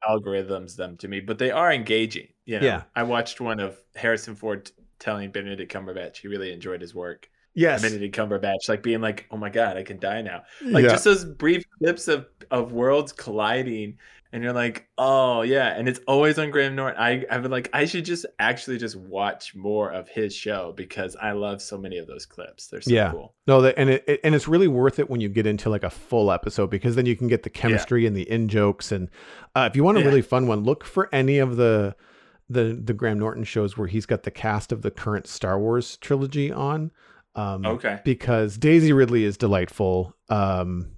[0.09, 2.29] algorithms them to me, but they are engaging.
[2.45, 2.83] You know, Yeah.
[2.95, 7.29] I watched one of Harrison Ford telling Benedict Cumberbatch he really enjoyed his work.
[7.57, 7.83] Yes.
[7.83, 10.91] Benedict Cumberbatch like being like, "Oh my god, I can die now." Like yeah.
[10.91, 13.97] just those brief clips of of worlds colliding,
[14.33, 17.01] and you're like, "Oh yeah," and it's always on Graham Norton.
[17.01, 21.17] I I've been like, I should just actually just watch more of his show because
[21.17, 22.67] I love so many of those clips.
[22.67, 23.11] They're so Yeah.
[23.13, 23.35] cool.
[23.47, 25.83] No, that and it, it- and it's really worth it when you get into like
[25.83, 29.09] a full episode because then you can get the chemistry and the in jokes and
[29.55, 30.07] uh, if you want a Yeah.
[30.09, 31.97] really fun one, look for any of the
[32.51, 35.97] the the Graham Norton shows where he's got the cast of the current Star Wars
[35.97, 36.91] trilogy on.
[37.37, 38.01] Um, Okay.
[38.05, 40.17] because Daisy Ridley is delightful.
[40.29, 40.93] Um,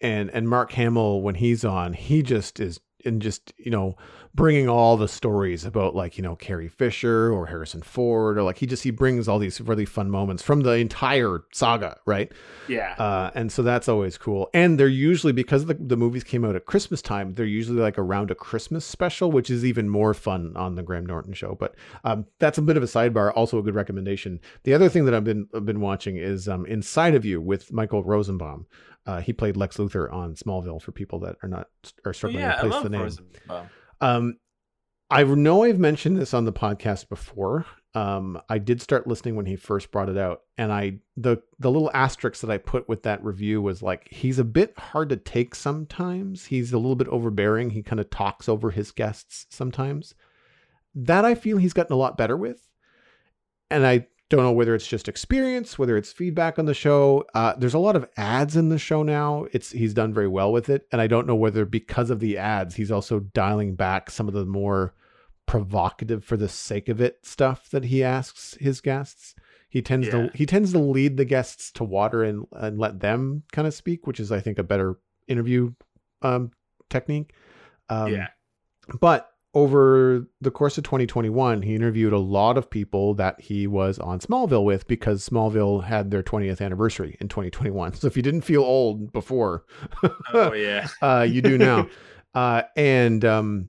[0.00, 3.96] and and Mark Hamill when he's on, he just is and just you know
[4.34, 8.58] bringing all the stories about like you know Carrie Fisher or Harrison Ford or like
[8.58, 12.32] he just he brings all these really fun moments from the entire saga, right?
[12.68, 12.94] Yeah.
[12.98, 14.48] Uh, and so that's always cool.
[14.54, 17.98] And they're usually because the, the movies came out at Christmas time, they're usually like
[17.98, 21.54] around a Christmas special, which is even more fun on the Graham Norton show.
[21.58, 23.32] But um, that's a bit of a sidebar.
[23.34, 24.40] Also a good recommendation.
[24.64, 27.72] The other thing that I've been I've been watching is um, Inside of You with
[27.72, 28.66] Michael Rosenbaum.
[29.06, 31.68] Uh, he played Lex Luthor on Smallville for people that are not
[32.04, 33.10] are oh, struggling yeah, to place the name.
[34.00, 34.36] Um,
[35.10, 37.66] I know I've mentioned this on the podcast before.
[37.94, 41.70] Um, I did start listening when he first brought it out, and I the the
[41.70, 45.16] little asterisk that I put with that review was like he's a bit hard to
[45.16, 46.46] take sometimes.
[46.46, 47.70] He's a little bit overbearing.
[47.70, 50.14] He kind of talks over his guests sometimes.
[50.94, 52.66] That I feel he's gotten a lot better with,
[53.70, 57.24] and I don't know whether it's just experience, whether it's feedback on the show.
[57.34, 59.46] Uh, there's a lot of ads in the show now.
[59.52, 62.38] It's he's done very well with it, and I don't know whether because of the
[62.38, 64.94] ads, he's also dialing back some of the more
[65.46, 69.34] provocative for the sake of it stuff that he asks his guests.
[69.68, 70.28] He tends Yeah.
[70.28, 73.74] to he tends to lead the guests to water and and let them kind of
[73.74, 74.96] speak, which is I think a better
[75.28, 75.72] interview
[76.22, 76.52] um,
[76.90, 77.32] technique.
[77.88, 78.28] Um, yeah.
[79.00, 83.98] but over the course of 2021, he interviewed a lot of people that he was
[83.98, 87.92] on Smallville with because Smallville had their 20th anniversary in 2021.
[88.02, 89.64] So if you didn't feel old before,
[90.32, 90.88] Oh yeah.
[91.02, 91.88] uh, you do now.
[92.34, 93.68] uh, and um,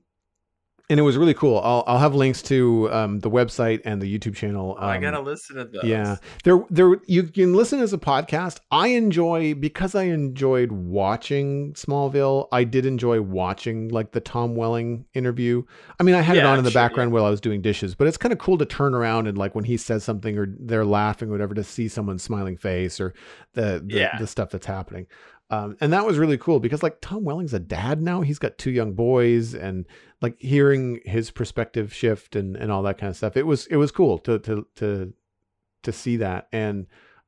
[0.90, 1.60] and it was really cool.
[1.64, 4.76] I'll I'll have links to um, the website and the YouTube channel.
[4.78, 5.84] Oh, I um, gotta listen to those.
[5.84, 6.96] yeah, there, there.
[7.06, 8.60] You can listen as a podcast.
[8.70, 12.48] I enjoy because I enjoyed watching Smallville.
[12.52, 15.62] I did enjoy watching like the Tom Welling interview.
[15.98, 17.94] I mean, I had it on in the sure, background while I was doing dishes,
[17.94, 20.46] but it's kind of cool to turn around and like when he says something or
[20.60, 23.14] they're laughing or whatever to see someone's smiling face or
[23.54, 24.18] the the, Yeah.
[24.18, 25.06] the stuff that's happening.
[25.54, 28.22] Um, and that was really cool because like Tom Welling's a dad now.
[28.22, 29.86] He's got two young boys and
[30.20, 33.36] like hearing his perspective shift and, and all that kind of stuff.
[33.36, 35.12] It was it was cool to to to
[35.84, 36.48] to see that.
[36.52, 36.86] And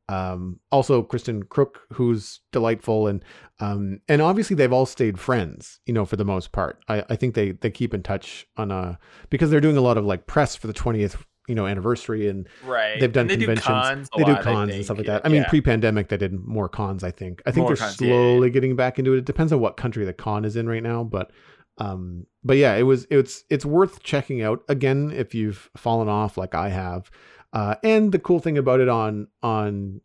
[0.08, 3.24] um also Kristin Kreuk, who's delightful and
[3.60, 6.82] um and obviously they've all stayed friends, you know, for the most part.
[6.88, 8.98] I, I think they they keep in touch on a
[9.30, 12.48] because they're doing a lot of like press for the twentieth, you know, anniversary and
[12.64, 12.98] Right.
[13.00, 14.08] they've done And they conventions.
[14.10, 15.22] Do they do lot, I cons and stuff like that.
[15.24, 15.48] I mean, Yeah.
[15.48, 17.04] pre-pandemic they did more cons.
[17.04, 17.42] I think.
[17.46, 19.18] I think More they're cons, yeah, yeah, slowly getting back into it.
[19.18, 21.30] It depends on what country the con is in right now, but
[21.78, 26.36] um, but yeah, it was it's it's worth checking out again if you've fallen off
[26.38, 27.10] like I have.
[27.52, 30.00] Uh, and the cool thing about it on on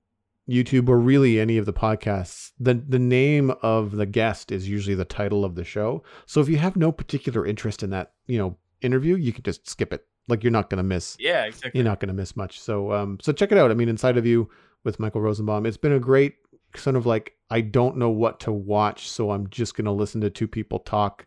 [0.49, 4.95] YouTube or really any of the podcasts, the the name of the guest is usually
[4.95, 6.03] the title of the show.
[6.25, 9.69] So if you have no particular interest in that, you know, interview, you can just
[9.69, 10.05] skip it.
[10.31, 11.71] Like you're not going to miss yeah, exactly.
[11.75, 12.59] you're not going to miss much.
[12.59, 13.69] So um so check it out.
[13.69, 14.49] I mean Inside of You
[14.83, 15.65] with Michael Rosenbaum.
[15.65, 16.35] It's been a great
[16.75, 20.21] sort of like I don't know what to watch, so I'm just going to listen
[20.21, 21.25] to two people talk.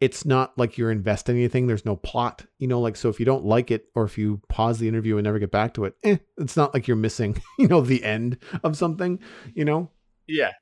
[0.00, 1.66] It's not like you're investing anything.
[1.66, 4.40] There's no plot, you know, like so if you don't like it or if you
[4.48, 7.40] pause the interview and never get back to it, eh, it's not like you're missing,
[7.58, 9.18] you know, the end of something,
[9.54, 9.90] you know.
[10.26, 10.52] Yeah.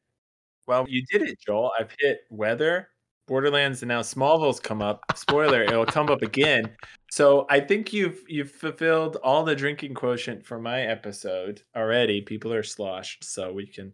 [0.66, 1.72] Well, you did it, Joel.
[1.78, 2.88] I've hit weather,
[3.26, 5.02] Borderlands, and now Smallville's come up.
[5.14, 6.70] Spoiler, it'll come up again.
[7.12, 12.22] So I think you've you've fulfilled all the drinking quotient for my episode already.
[12.22, 13.92] People are sloshed, so we can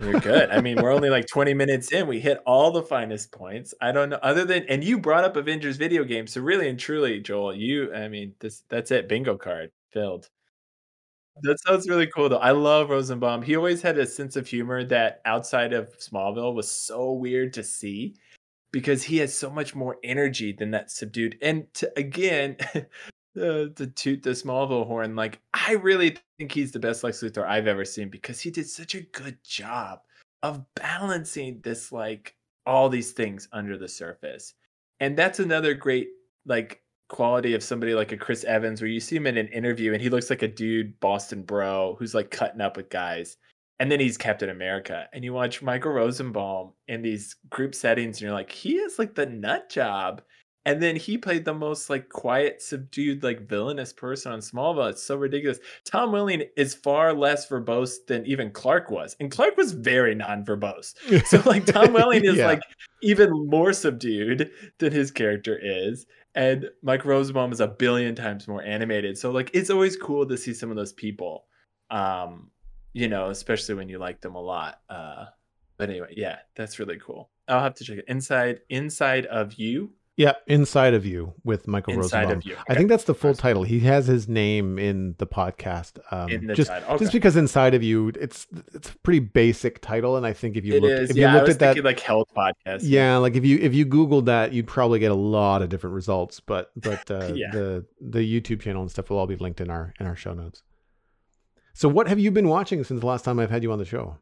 [0.00, 0.48] you're good.
[0.48, 2.06] I mean, we're only like 20 minutes in.
[2.06, 3.74] We hit all the finest points.
[3.82, 6.32] I don't know other than and you brought up Avengers video games.
[6.32, 9.06] So really and truly, Joel, you I mean, this that's it.
[9.06, 10.30] Bingo card filled.
[11.42, 12.38] That sounds really cool though.
[12.38, 13.42] I love Rosenbaum.
[13.42, 17.62] He always had a sense of humor that outside of Smallville was so weird to
[17.62, 18.16] see
[18.72, 21.38] because he has so much more energy than that subdued.
[21.42, 22.84] And to, again, uh,
[23.76, 27.66] to toot the Smallville horn, like I really think he's the best Lex Luthor I've
[27.66, 30.00] ever seen because he did such a good job
[30.42, 32.34] of balancing this like
[32.66, 34.54] all these things under the surface.
[35.00, 36.08] And that's another great
[36.46, 39.92] like quality of somebody like a Chris Evans where you see him in an interview
[39.92, 43.36] and he looks like a dude Boston bro who's like cutting up with guys.
[43.80, 45.06] And then he's Captain America.
[45.12, 49.14] And you watch Michael Rosenbaum in these group settings and you're like, he is like
[49.14, 50.22] the nut job
[50.68, 54.90] and then he played the most like quiet, subdued, like villainous person on Smallville.
[54.90, 55.60] It's so ridiculous.
[55.86, 60.94] Tom Welling is far less verbose than even Clark was, and Clark was very non-verbose.
[61.24, 62.48] So like Tom Welling is yeah.
[62.48, 62.60] like
[63.02, 68.62] even more subdued than his character is, and Mike Rosenbaum is a billion times more
[68.62, 69.16] animated.
[69.16, 71.46] So like it's always cool to see some of those people,
[71.90, 72.50] um,
[72.98, 74.80] you know, especially when you like them a lot.
[74.90, 75.26] Uh,
[75.76, 77.30] but anyway, yeah, that's really cool.
[77.46, 78.04] I'll have to check it.
[78.08, 82.38] Inside, inside of you yeah, Inside of You with Michael Inside Rosenbaum.
[82.38, 82.52] Of you.
[82.54, 82.62] Okay.
[82.68, 83.62] I think that's the full title.
[83.62, 86.00] He has his name in the podcast.
[86.10, 86.72] Um, in the just.
[86.72, 86.98] Okay.
[86.98, 90.64] just because Inside of You, it's it's a pretty basic title, and I think if
[90.64, 91.10] you it looked, is.
[91.10, 92.80] if yeah, you looked at that, like health podcast.
[92.82, 95.94] Yeah, like if you if you googled that, you'd probably get a lot of different
[95.94, 96.40] results.
[96.40, 97.52] But but uh, yeah.
[97.52, 100.34] the the YouTube channel and stuff will all be linked in our in our show
[100.34, 100.64] notes.
[101.78, 103.84] So what have you been watching since the last time I've had you on the
[103.84, 104.18] show?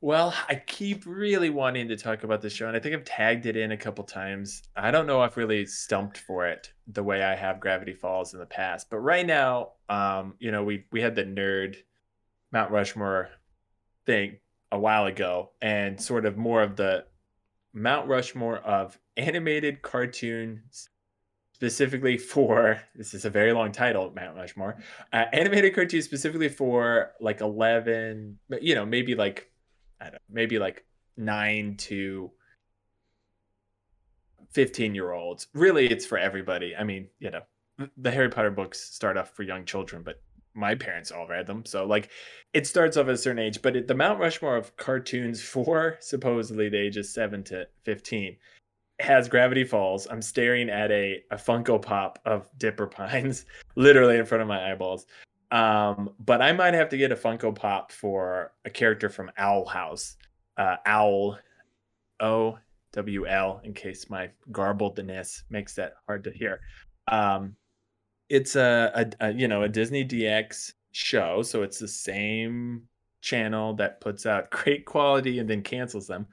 [0.00, 3.44] Well, I keep really wanting to talk about the show, and I think I've tagged
[3.44, 4.62] it in a couple times.
[4.74, 8.32] I don't know if I've really stumped for it the way I have Gravity Falls
[8.32, 11.76] in the past, but right now, um, you know, we we had the nerd
[12.50, 13.28] Mount Rushmore
[14.06, 14.38] thing
[14.72, 17.04] a while ago, and sort of more of the
[17.74, 20.88] Mount Rushmore of animated cartoons
[21.58, 24.76] specifically for this is a very long title mount rushmore
[25.12, 29.50] uh, animated cartoons specifically for like 11 you know maybe like
[30.00, 30.84] I don't know, maybe like
[31.16, 32.30] nine to
[34.52, 35.48] 15 year olds.
[35.54, 36.74] Really, it's for everybody.
[36.76, 37.42] I mean, you know,
[37.96, 40.22] the Harry Potter books start off for young children, but
[40.54, 41.64] my parents all read them.
[41.64, 42.10] So, like,
[42.52, 45.96] it starts off at a certain age, but it, the Mount Rushmore of cartoons for
[46.00, 48.36] supposedly the ages 7 to 15
[49.00, 50.06] has Gravity Falls.
[50.10, 54.70] I'm staring at a, a Funko Pop of Dipper Pines literally in front of my
[54.70, 55.06] eyeballs.
[55.50, 59.64] Um, but I might have to get a Funko Pop for a character from Owl
[59.64, 60.16] House.
[60.56, 61.38] Uh, Owl,
[62.20, 62.58] O
[62.92, 66.60] W L, in case my garbledness makes that hard to hear.
[67.06, 67.54] Um,
[68.28, 72.82] it's a, a, a you know a Disney DX show, so it's the same
[73.20, 76.26] channel that puts out great quality and then cancels them,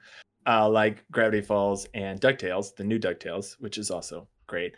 [0.46, 4.74] uh, like Gravity Falls and Ducktales, the new Ducktales, which is also great.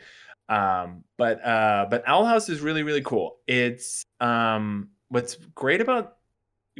[0.48, 3.38] Um, but uh, but Owl House is really really cool.
[3.46, 6.16] It's um, what's great about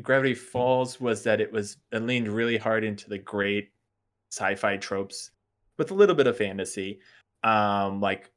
[0.03, 3.71] Gravity Falls was that it was it leaned really hard into the great
[4.31, 5.31] sci-fi tropes
[5.77, 7.01] with a little bit of fantasy,
[7.45, 8.31] um, like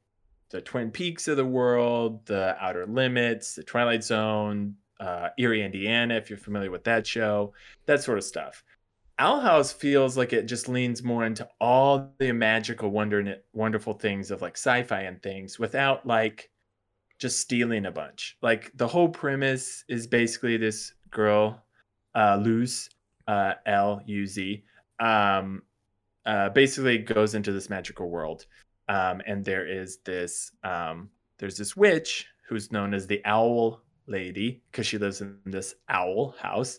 [0.50, 6.14] the Twin Peaks of the world, the Outer Limits, the Twilight Zone, uh, Eerie, Indiana,
[6.14, 7.52] if you're familiar with that show,
[7.86, 8.62] that sort of stuff.
[9.22, 14.32] Owl House feels like it just leans more into all the magical, wonder, wonderful things
[14.32, 16.50] of like sci-fi and things without like
[17.20, 18.36] just stealing a bunch.
[18.42, 21.62] Like the whole premise is basically this girl,
[22.16, 22.90] uh, Luz,
[23.28, 24.64] uh, L U Z,
[24.98, 25.62] um,
[26.26, 28.46] uh, basically goes into this magical world,
[28.88, 31.08] um, and there is this um,
[31.38, 36.34] there's this witch who's known as the Owl Lady because she lives in this owl
[36.40, 36.78] house,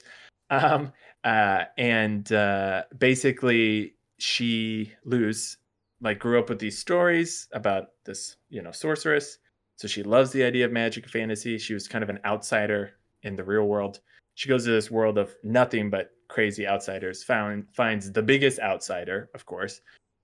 [0.50, 0.92] um,
[1.24, 5.58] uh, and uh, basically, she Luz
[6.02, 9.38] like grew up with these stories about this, you know, sorceress.
[9.78, 11.58] So she loves the idea of magic fantasy.
[11.58, 12.92] She was kind of an outsider
[13.24, 14.00] in the real world.
[14.36, 17.24] She goes to this world of nothing but crazy outsiders.
[17.24, 19.82] Found finds the biggest outsider, of course,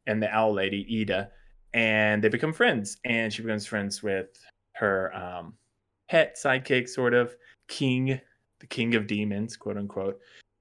[0.07, 1.29] and the owl lady Eda,
[1.73, 2.97] and they become friends.
[3.05, 4.27] And she becomes friends with
[4.73, 5.53] her um,
[6.09, 7.35] pet sidekick, sort of
[7.67, 8.19] King
[8.59, 10.19] the king of demons, quote unquote,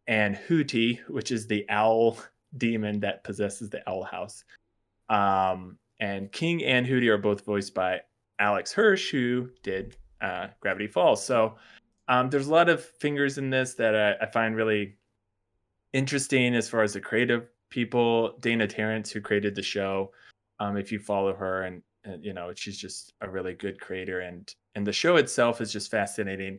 [0.08, 2.18] and Hooty, which is the owl
[2.56, 4.42] demon that possesses the owl house.
[5.10, 8.00] Um, and King and Hooty are both voiced by
[8.38, 11.24] Alex Hirsch, who did uh, Gravity Falls.
[11.24, 11.56] So
[12.08, 14.96] um, there's a lot of fingers in this that I, I, find really
[15.92, 18.36] interesting as far as the creative people.
[18.40, 20.12] Dana Terrace, who created the show,
[20.58, 24.20] um, if you follow her, and, and you know she's just a really good creator,
[24.20, 26.58] and and the show itself is just fascinating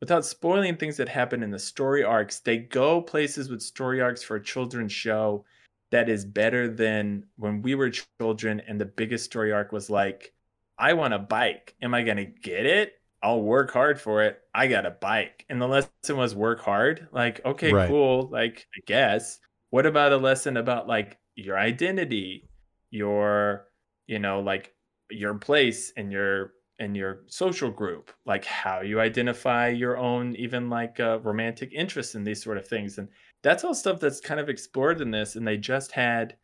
[0.00, 4.22] without spoiling things that happen in the story arcs, they go places with story arcs
[4.22, 5.44] for a children's show
[5.90, 10.32] that is better than when we were children and the biggest story arc was like,
[10.78, 11.74] I want a bike.
[11.82, 12.94] Am I going to get it?
[13.22, 14.40] I'll work hard for it.
[14.54, 15.44] I got a bike.
[15.50, 17.08] And the lesson was work hard.
[17.12, 17.88] Like, okay, right.
[17.88, 18.28] cool.
[18.32, 19.38] Like, I guess.
[19.68, 22.48] What about a lesson about like your identity,
[22.90, 23.66] your,
[24.06, 24.74] you know, like
[25.10, 30.68] your place and your in your social group, like how you identify your own even
[30.68, 33.08] like uh, romantic interest in these sort of things, and
[33.42, 35.36] that's all stuff that's kind of explored in this.
[35.36, 36.36] And they just had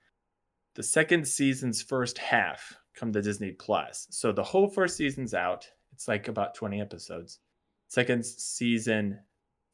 [0.74, 5.66] the second season's first half come to Disney Plus, so the whole first season's out.
[5.92, 7.40] It's like about twenty episodes.
[7.88, 9.20] Second season,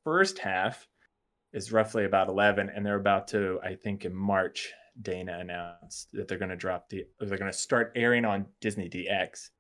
[0.05, 0.87] first half
[1.53, 6.29] is roughly about 11 and they're about to i think in march dana announced that
[6.29, 9.51] they're going to drop the they're going to start airing on disney dx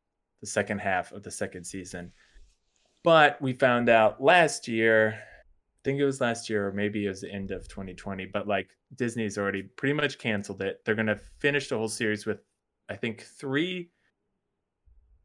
[0.42, 2.12] the second half of the second season
[3.02, 7.09] but we found out last year i think it was last year or maybe it
[7.09, 11.07] was the end of 2020 but like disney's already pretty much canceled it they're going
[11.07, 12.40] to finish the whole series with
[12.90, 13.90] i think three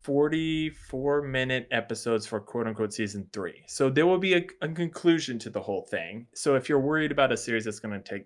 [0.08, 3.66] 44 minute episodes for quote unquote season three.
[3.68, 6.28] So there will be a, a conclusion to the whole thing.
[6.34, 8.26] So if you're worried about a series that's going to take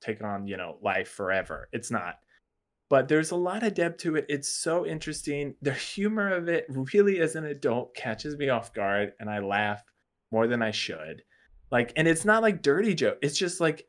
[0.00, 2.20] take on, you know, life forever, it's not.
[2.90, 4.26] But there's a lot of depth to it.
[4.28, 5.54] It's so interesting.
[5.60, 9.82] The humor of it really as an adult catches me off guard and I laugh
[10.30, 11.22] more than I should.
[11.70, 13.18] Like and it's not like dirty joke.
[13.20, 13.86] It's just like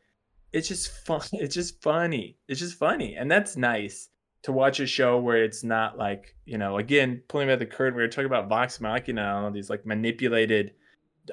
[0.52, 1.22] it's just fun.
[1.34, 2.38] It's just funny.
[2.48, 3.16] It's just funny.
[3.16, 4.10] And that's nice
[4.44, 7.96] to watch a show where it's not like you know again pulling back the curtain
[7.96, 10.72] we were talking about vox machina and these like manipulated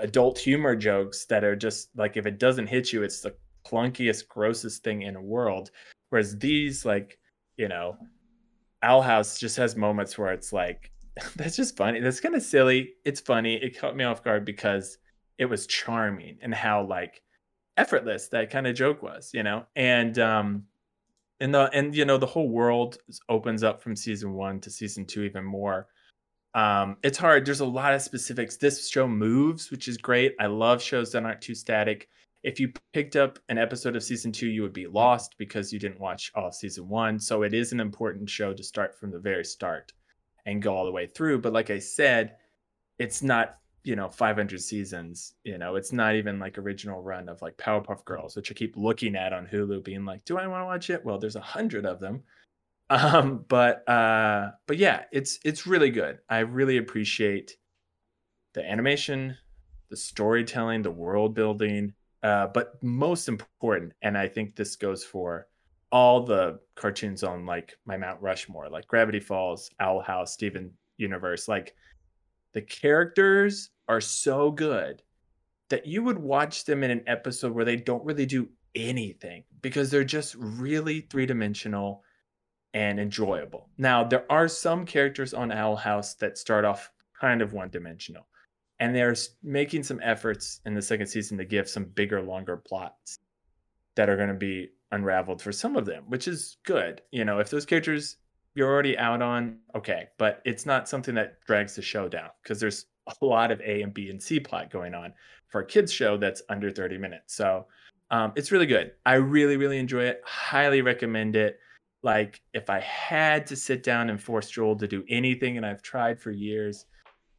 [0.01, 4.29] adult humor jokes that are just like if it doesn't hit you it's the clunkiest
[4.29, 5.71] grossest thing in the world
[6.11, 7.19] whereas these like
[7.57, 7.97] you know
[8.83, 10.93] owl house just has moments where it's like
[11.37, 12.01] that's just funny.
[12.01, 12.95] That's kind of silly.
[13.05, 13.55] It's funny.
[13.55, 14.99] It caught me off guard because
[15.39, 17.23] it was charming and how like
[17.77, 19.65] effortless that kind of joke was you know?
[19.75, 20.65] And um
[21.41, 25.07] and the and you know the whole world opens up from season one to season
[25.07, 25.89] two even more.
[26.55, 27.47] Um it's hard.
[27.47, 28.57] There's a lot of specifics.
[28.57, 30.35] This show moves which is great.
[30.39, 32.09] I love shows that aren't too static
[32.47, 35.81] if you picked up an episode of season two you would be lost because you
[35.81, 37.19] didn't watch all of season one.
[37.19, 39.93] So it is an important show to start from the very start
[40.47, 41.41] and go all the way through.
[41.41, 42.37] But like i said
[42.99, 47.43] it's not you know 500 seasons you know it's not even like original run of
[47.43, 50.63] like powerpuff girls which i keep looking at on hulu being like do i want
[50.63, 51.05] to watch it?
[51.05, 52.23] Well there's a hundred of them.
[52.89, 56.21] Um but uh but yeah it's it's really good.
[56.31, 57.57] I really appreciate
[58.55, 59.37] the animation
[59.91, 65.47] the storytelling the world building uh but most important and i think this goes for
[65.93, 71.49] all the cartoons on like my mount rushmore like gravity falls owl house steven universe
[71.49, 71.75] like
[72.53, 75.03] the characters are so good
[75.69, 79.91] that you would watch them in an episode where they don't really do anything because
[79.91, 82.03] they're just really three dimensional
[82.75, 83.69] and enjoyable.
[83.79, 88.27] Now, there are some characters on Owl House that start off kind of one dimensional,
[88.79, 93.19] and they're making some efforts in the second season to give some bigger, longer plots
[93.95, 97.01] that are going to be unraveled for some of them, which is good.
[97.11, 98.17] You know, if those characters
[98.57, 102.59] you're already out on, okay, but it's not something that drags the show down because
[102.59, 102.87] there's
[103.21, 105.13] a lot of A and B and C plot going on
[105.49, 107.35] for a kids show that's under 30 minutes.
[107.35, 107.67] So
[108.11, 108.93] um, it's really good.
[109.05, 110.23] I really, really enjoy it.
[110.25, 111.59] Highly recommend it.
[112.03, 115.83] Like if I had to sit down and force Joel to do anything, and I've
[115.83, 116.87] tried for years,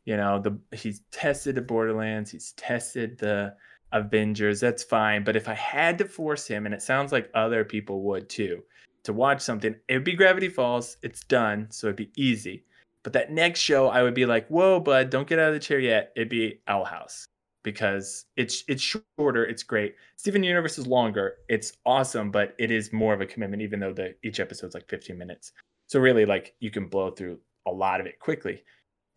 [0.07, 3.53] you know, the he's tested the Borderlands, he's tested the
[3.91, 4.61] Avengers.
[4.61, 5.25] That's fine.
[5.25, 8.63] But if I had to force him, and it sounds like other people would too,
[9.03, 10.95] to watch something, it would be Gravity Falls.
[11.03, 12.63] It's done, so it'd be easy.
[13.03, 15.59] But that next show, I would be like, "Whoa, bud, don't get out of the
[15.59, 17.27] chair yet." It'd be Owl House
[17.63, 18.81] because it's it's
[19.17, 19.95] shorter, it's great.
[20.15, 23.93] Steven Universe is longer, it's awesome, but it is more of a commitment, even though
[23.93, 25.51] the each episode's like 15 minutes.
[25.87, 28.63] So really, like you can blow through a lot of it quickly.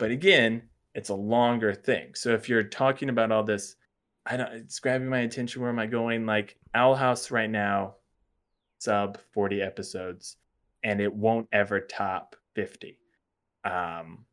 [0.00, 0.62] But again,
[0.94, 2.14] it's a longer thing.
[2.14, 3.76] So if you're talking about all this,
[4.26, 4.52] I don't.
[4.52, 5.62] It's grabbing my attention.
[5.62, 6.26] Where am I going?
[6.26, 7.94] Like Owl House right now,
[8.78, 10.36] sub 40 episodes,
[10.84, 12.98] and it won't ever top 50
[13.64, 14.24] um,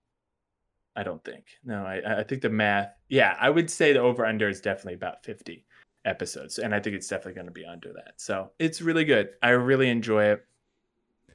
[0.96, 1.46] I don't think.
[1.64, 2.94] No, I, I think the math.
[3.10, 5.66] Yeah, I would say the over under is definitely about 50
[6.06, 8.14] episodes, and I think it's definitely going to be under that.
[8.18, 9.30] So it's really good.
[9.44, 10.46] I really enjoy it.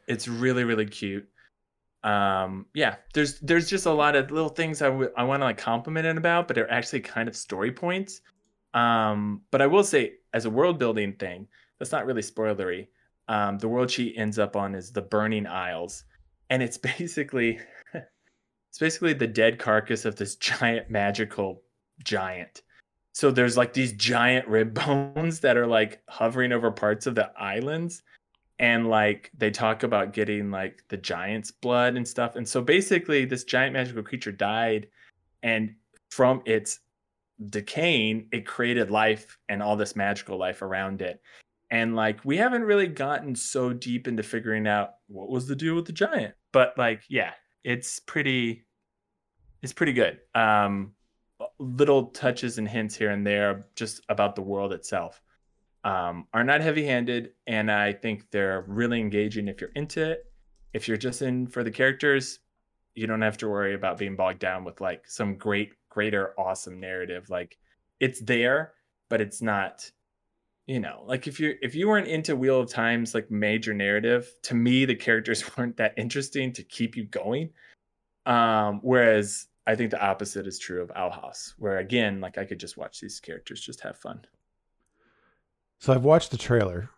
[0.08, 1.28] It's really really cute.
[2.04, 5.44] Um, yeah, there's there's just a lot of little things I, w- I want to
[5.44, 8.20] like compliment it about, but they're actually kind of story points.
[8.74, 11.46] Um, but I will say, as a world building thing,
[11.79, 12.88] that's not really spoilery.
[13.29, 16.04] Um, the world she ends up on is the Burning Isles,
[16.50, 17.60] and it's basically
[17.94, 21.62] it's basically the dead carcass of this giant magical
[22.02, 22.62] giant.
[23.14, 27.31] So there's like these giant rib bones that are like hovering over parts of the
[27.38, 28.02] islands.
[28.59, 32.37] And like they talk about getting like the giant's blood and stuff.
[32.37, 34.88] And so basically, this giant magical creature died.
[35.42, 35.75] And
[36.11, 36.81] from its
[37.50, 41.21] decaying, it created life and all this magical life around it.
[41.71, 45.75] And like we haven't really gotten so deep into figuring out what was the deal
[45.75, 46.35] with the giant.
[46.53, 47.33] But like, yeah,
[47.65, 48.67] it's pretty
[49.63, 50.19] it's pretty good.
[50.35, 50.92] Um,
[51.59, 55.21] little touches and hints here and there just about the world itself
[55.85, 57.30] um, are not heavy handed.
[57.46, 60.26] And I think they're really engaging if you're into it.
[60.72, 62.38] If you're just in for the characters,
[62.94, 66.80] you don't have to worry about being bogged down with like some great, greater, awesome
[66.80, 67.28] narrative.
[67.30, 67.58] Like
[68.00, 68.72] it's there,
[69.08, 69.90] but it's not
[70.66, 74.30] you know like if you if you weren't into wheel of times like major narrative
[74.42, 77.50] to me the characters weren't that interesting to keep you going
[78.26, 82.44] um whereas i think the opposite is true of owl house where again like i
[82.44, 84.20] could just watch these characters just have fun
[85.83, 86.88] so i've watched the trailer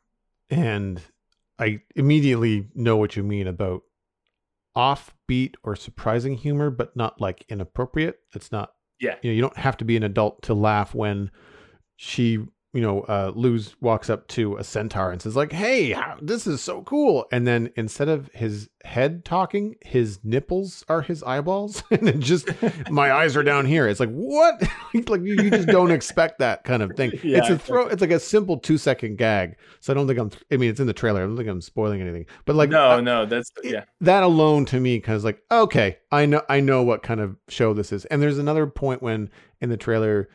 [0.50, 1.00] and
[1.58, 3.82] i immediately know what you mean about
[4.76, 8.18] offbeat or surprising humor but not like inappropriate.
[8.34, 9.16] It's not yeah.
[9.22, 11.30] you know you don't have to be an adult to laugh when
[11.96, 12.44] she
[12.74, 16.44] you know, uh, Luz walks up to a centaur and says, like, hey, how, this
[16.44, 17.24] is so cool.
[17.30, 21.84] And then instead of his head talking, his nipples are his eyeballs.
[21.92, 22.48] and it just,
[22.90, 23.86] my eyes are down here.
[23.86, 24.60] It's like, what?
[25.06, 27.12] like, you, you, just don't expect that kind of thing.
[27.22, 29.56] Yeah, it's a throw, it's like a simple two second gag.
[29.78, 31.22] So I don't think I'm, I mean, it's in the trailer.
[31.22, 32.26] I don't think I'm spoiling anything.
[32.44, 33.82] But like, no, no, that's, yeah.
[33.82, 37.20] It, that alone to me kind of like, okay, I know, I know what kind
[37.20, 38.04] of show this is.
[38.06, 40.28] And there's another point when in the trailer,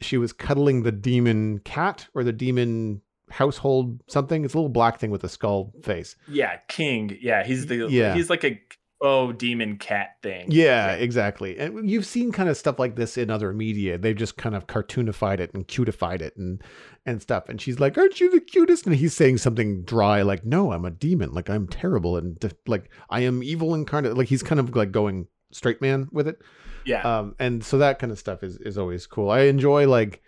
[0.00, 4.44] she was cuddling the demon cat or the demon household something.
[4.44, 6.16] It's a little black thing with a skull face.
[6.28, 7.16] Yeah, King.
[7.20, 8.14] Yeah, he's the yeah.
[8.14, 8.60] he's like a
[9.00, 10.46] oh demon cat thing.
[10.50, 11.58] Yeah, exactly.
[11.58, 13.98] And you've seen kind of stuff like this in other media.
[13.98, 16.62] They've just kind of cartoonified it and cutified it and
[17.04, 17.48] and stuff.
[17.48, 20.84] And she's like, "Aren't you the cutest?" And he's saying something dry like, "No, I'm
[20.84, 21.32] a demon.
[21.32, 25.26] Like I'm terrible and like I am evil incarnate." Like he's kind of like going
[25.52, 26.40] straight man with it.
[26.86, 27.02] Yeah.
[27.02, 29.30] Um, and so that kind of stuff is is always cool.
[29.30, 30.22] I enjoy like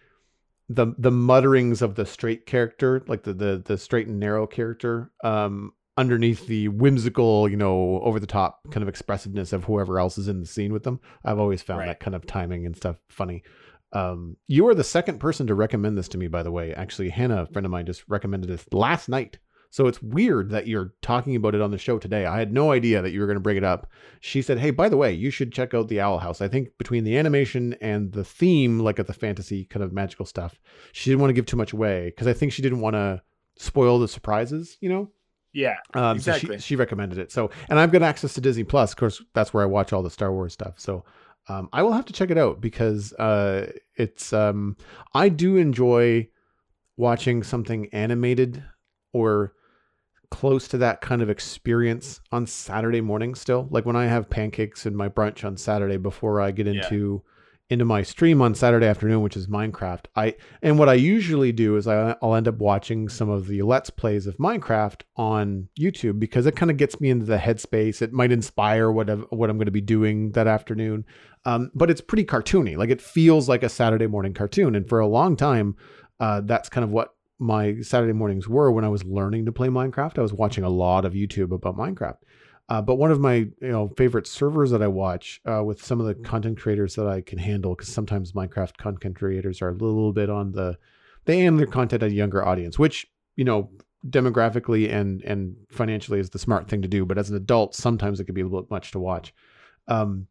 [0.69, 5.11] the the mutterings of the straight character, like the the the straight and narrow character,
[5.25, 10.19] um, underneath the whimsical, you know, over the top kind of expressiveness of whoever else
[10.19, 11.01] is in the scene with them.
[11.25, 11.87] I've always found right.
[11.87, 13.43] that kind of timing and stuff funny.
[13.93, 16.75] Um, you are the second person to recommend this to me, by the way.
[16.75, 19.39] Actually, Hannah, a friend of mine, just recommended this last night.
[19.71, 22.25] So it's weird that you're talking about it on the show today.
[22.25, 23.91] I had no idea that you were going to bring it up.
[24.21, 26.41] She said, "Hey, by the way, you should check out the Owl House.
[26.41, 30.25] I think between the animation and the theme, like of the fantasy kind of magical
[30.25, 30.59] stuff,
[30.93, 33.23] she didn't want to give too much away because I think she didn't want to
[33.57, 34.79] spoil the surprises.
[34.81, 35.11] You know."
[35.53, 36.57] Yeah, um, exactly.
[36.57, 37.33] So she, she, recommended it.
[37.33, 38.93] So, and I've got access to Disney Plus.
[38.93, 40.75] Of course, that's where I watch all the Star Wars stuff.
[40.79, 41.05] So,
[41.49, 44.33] um, I will have to check it out because uh, it's.
[44.33, 44.77] Um,
[45.15, 46.29] I do enjoy
[46.97, 48.63] watching something animated
[49.13, 49.55] or
[50.31, 53.67] close to that kind of experience on Saturday morning still.
[53.71, 57.75] Like when I have pancakes and my brunch on Saturday before I get into yeah.
[57.75, 60.05] into my stream on Saturday afternoon, which is Minecraft.
[60.15, 63.63] I and what I usually do is I, I'll end up watching some of the
[63.63, 68.03] let's plays of Minecraft on YouTube because it kind of gets me into the headspace.
[68.03, 71.05] It might inspire what I've, what I'm going to be doing that afternoon.
[71.45, 72.77] Um, but it's pretty cartoony.
[72.77, 74.75] Like it feels like a Saturday morning cartoon.
[74.75, 75.77] And for a long time,
[76.21, 79.69] uh, that's kind of what my Saturday mornings were when I was learning to play
[79.69, 80.19] Minecraft.
[80.19, 82.19] I was watching a lot of YouTube about Minecraft.
[82.69, 86.01] Uh, but one of my you know favorite servers that I watch uh, with some
[86.01, 89.73] of the content creators that I can handle, because sometimes Minecraft content creators are a
[89.73, 90.77] little bit on the
[91.25, 93.71] they aim their content at a younger audience, which you know
[94.09, 97.07] demographically and and financially is the smart thing to do.
[97.07, 99.33] But as an adult, sometimes it can be a little bit much to watch.
[99.87, 100.27] Um,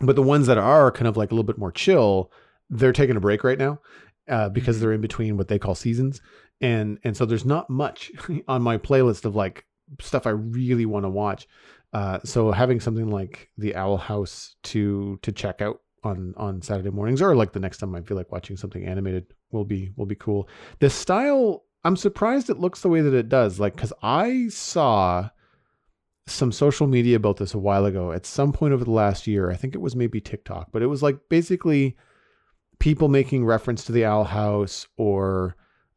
[0.00, 2.32] but the ones that are kind of like a little bit more chill,
[2.70, 3.80] they're taking a break right now,
[4.28, 4.84] uh, because mm-hmm.
[4.84, 6.20] they're in between what they call seasons,
[6.60, 8.10] and and so there's not much
[8.48, 9.64] on my playlist of like
[10.00, 11.48] stuff I really want to watch.
[11.92, 16.90] Uh, so having something like the Owl House to to check out on on Saturday
[16.90, 20.06] mornings or like the next time I feel like watching something animated will be will
[20.06, 20.48] be cool.
[20.80, 23.58] The style I'm surprised it looks the way that it does.
[23.58, 25.30] Like cuz I saw
[26.26, 29.50] some social media about this a while ago at some point over the last year.
[29.50, 31.96] I think it was maybe TikTok, but it was like basically
[32.78, 35.56] people making reference to the Owl House or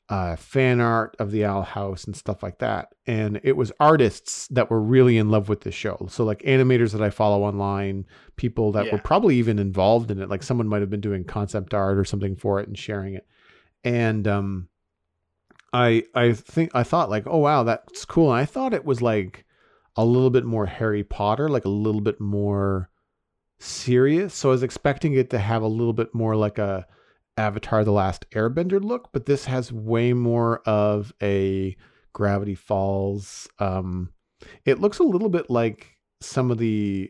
[0.09, 2.93] uh, fan art of the Owl House and stuff like that.
[3.07, 6.07] And it was artists that were really in love with the show.
[6.09, 8.05] So like animators that I follow online,
[8.35, 8.91] people that yeah.
[8.91, 10.29] were probably even involved in it.
[10.29, 13.25] Like someone might have been doing concept art or something for it and sharing it.
[13.85, 14.67] And um,
[15.71, 18.31] I I think I thought like, oh wow, that's cool.
[18.31, 19.45] And I thought it was like
[19.95, 22.89] a little bit more Harry Potter, like a little bit more
[23.61, 24.33] serious.
[24.33, 26.85] So I was expecting it to have a little bit more like a
[27.37, 31.75] Avatar The Last Airbender look, but this has way more of a
[32.13, 33.47] Gravity Falls.
[33.59, 34.11] Um,
[34.65, 37.09] it looks a little bit like some of the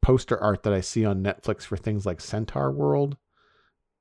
[0.00, 3.16] poster art that I see on Netflix for things like Centaur World.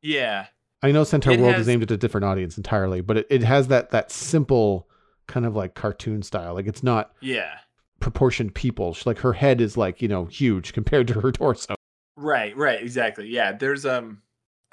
[0.01, 0.47] Yeah.
[0.81, 1.61] I know Centaur it World has...
[1.61, 4.87] is aimed at a different audience entirely, but it, it has that that simple
[5.27, 6.55] kind of like cartoon style.
[6.55, 7.59] Like it's not yeah
[8.01, 8.93] proportioned people.
[8.93, 11.75] She, like her head is like, you know, huge compared to her torso.
[12.17, 13.27] Right, right, exactly.
[13.27, 14.21] Yeah, there's um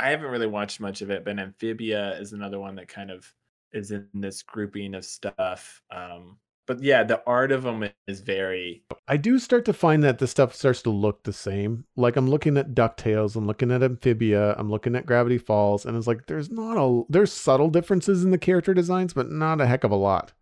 [0.00, 3.32] I haven't really watched much of it, but Amphibia is another one that kind of
[3.72, 5.80] is in this grouping of stuff.
[5.90, 10.18] Um but yeah, the art of them is very I do start to find that
[10.18, 11.84] the stuff starts to look the same.
[11.96, 15.96] Like I'm looking at DuckTales, I'm looking at Amphibia, I'm looking at Gravity Falls, and
[15.96, 19.66] it's like there's not a there's subtle differences in the character designs, but not a
[19.66, 20.32] heck of a lot.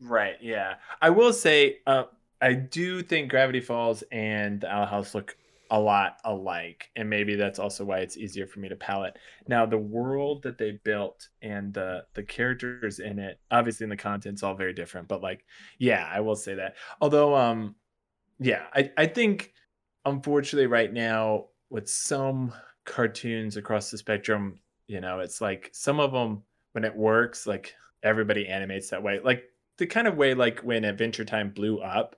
[0.00, 0.74] Right, yeah.
[1.00, 2.04] I will say uh
[2.40, 5.36] I do think Gravity Falls and the Owl House look
[5.70, 9.18] a lot alike and maybe that's also why it's easier for me to palette
[9.48, 13.96] now the world that they built and the the characters in it obviously in the
[13.96, 15.44] content's all very different but like
[15.80, 16.76] yeah i will say that.
[17.00, 17.74] Although um
[18.38, 19.54] yeah i i think
[20.04, 22.52] unfortunately right now with some
[22.84, 26.44] cartoons across the spectrum you know it's like some of them
[26.74, 29.20] when it works like everybody animates that way.
[29.22, 29.44] Like
[29.78, 32.16] the kind of way like when adventure time blew up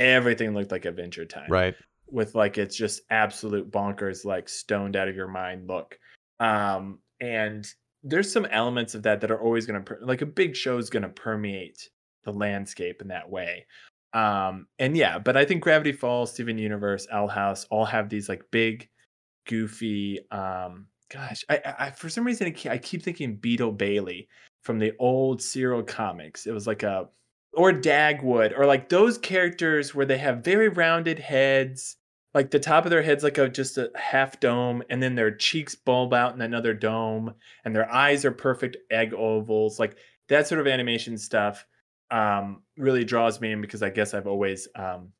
[0.00, 1.50] everything looked like adventure time.
[1.50, 1.74] Right.
[2.06, 5.98] with like it's just absolute bonkers like stoned out of your mind look.
[6.40, 7.66] Um and
[8.02, 10.78] there's some elements of that that are always going to per- like a big show
[10.78, 11.90] is going to permeate
[12.24, 13.66] the landscape in that way.
[14.14, 18.28] Um and yeah but i think gravity falls steven universe owl house all have these
[18.28, 18.88] like big
[19.46, 24.28] goofy um gosh i i for some reason I keep, I keep thinking beetle bailey
[24.62, 26.46] from the old serial comics.
[26.46, 27.08] It was like a
[27.52, 31.96] or Dagwood, or like those characters where they have very rounded heads,
[32.32, 35.34] like the top of their heads like a just a half dome, and then their
[35.34, 37.34] cheeks bulb out in another dome,
[37.64, 39.96] and their eyes are perfect egg ovals, like
[40.28, 41.66] that sort of animation stuff
[42.10, 45.12] um really draws me in because I guess I've always um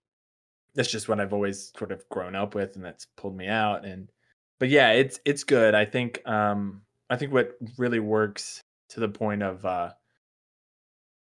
[0.74, 3.84] that's just what I've always sort of grown up with and that's pulled me out
[3.84, 4.11] and
[4.59, 5.74] but yeah it's it's good.
[5.74, 8.61] I think um I think what really works
[8.91, 9.91] to the point of uh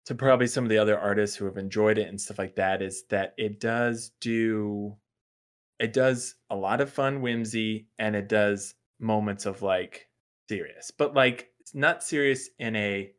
[0.05, 2.81] to probably some of the other artists who have enjoyed it and stuff like that
[2.81, 4.95] is that it does do
[5.79, 10.07] it does a lot of fun whimsy and it does moments of like
[10.47, 13.11] serious but like it's not serious in a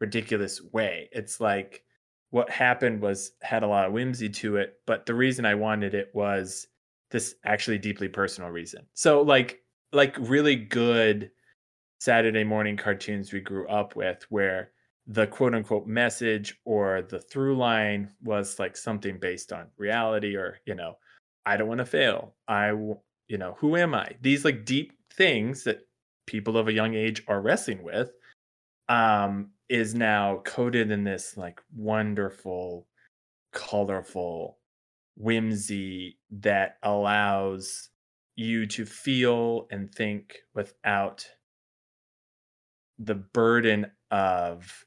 [0.00, 1.08] ridiculous way.
[1.12, 1.82] It's like
[2.30, 5.94] what happened was had a lot of whimsy to it but the reason i wanted
[5.94, 6.66] it was
[7.10, 8.86] this actually deeply personal reason.
[8.94, 9.60] So like
[9.92, 11.30] like really good
[12.06, 14.70] saturday morning cartoons we grew up with where
[15.08, 20.60] the quote unquote message or the through line was like something based on reality or
[20.66, 20.96] you know
[21.46, 22.36] i don't want to fail.
[22.46, 24.08] I, you know who am i?
[24.20, 25.80] These like deep things that
[26.28, 28.12] people of a young age are wrestling with
[28.88, 32.86] um is now coded in this like wonderful
[33.52, 34.58] colorful
[35.16, 37.88] whimsy that allows
[38.36, 41.26] you to feel and think without
[42.98, 44.84] the burden of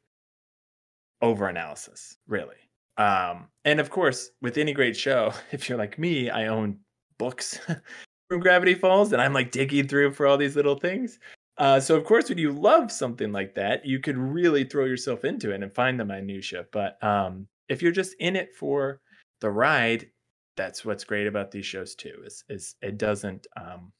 [1.24, 2.56] overanalysis, really.
[2.98, 6.80] Um, and of course, with any great show, if you're like me, I own
[7.18, 7.60] books
[8.30, 11.20] from Gravity Falls, and I'm like digging through for all these little things.
[11.58, 15.26] Uh, so of course, when you love something like that, you could really throw yourself
[15.26, 16.66] into it and find the minutia.
[16.72, 19.02] But um, if you're just in it for
[19.42, 20.10] the ride,
[20.56, 22.24] that's what's great about these shows too.
[22.26, 23.92] Is is it doesn't um,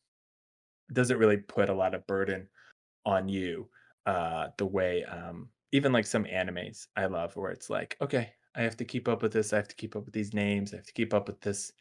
[0.94, 2.48] doesn't really put a lot of burden
[3.06, 3.70] on you
[4.10, 8.64] uh, the way um, even like some animes I love where it's like, okay, I
[8.64, 9.54] have to keep up with this.
[9.54, 10.74] I have to keep up with these names.
[10.74, 11.72] I have to keep up with this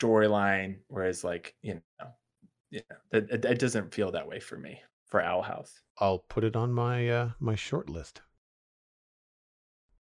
[0.00, 0.78] storyline.
[0.88, 2.06] Whereas like, you know,
[2.70, 2.80] yeah,
[3.12, 5.82] it, it, it doesn't feel that way for me for Owl House.
[5.98, 8.22] I'll put it on my uh, my short list.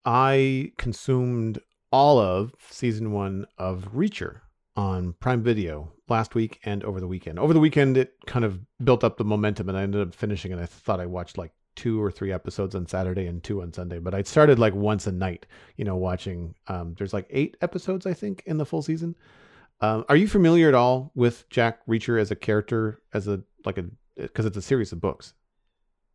[0.04, 1.58] I consumed
[1.90, 4.42] all of season one of Reacher
[4.76, 7.38] on Prime Video last week and over the weekend.
[7.38, 10.52] Over the weekend, it kind of built up the momentum, and I ended up finishing
[10.52, 10.58] it.
[10.58, 13.98] I thought I watched like two or three episodes on Saturday and two on Sunday,
[13.98, 15.46] but I started like once a night,
[15.76, 16.54] you know, watching.
[16.68, 19.16] Um, there's like eight episodes, I think, in the full season.
[19.80, 23.78] Um, are you familiar at all with Jack Reacher as a character, as a like
[23.78, 25.34] a because it's a series of books?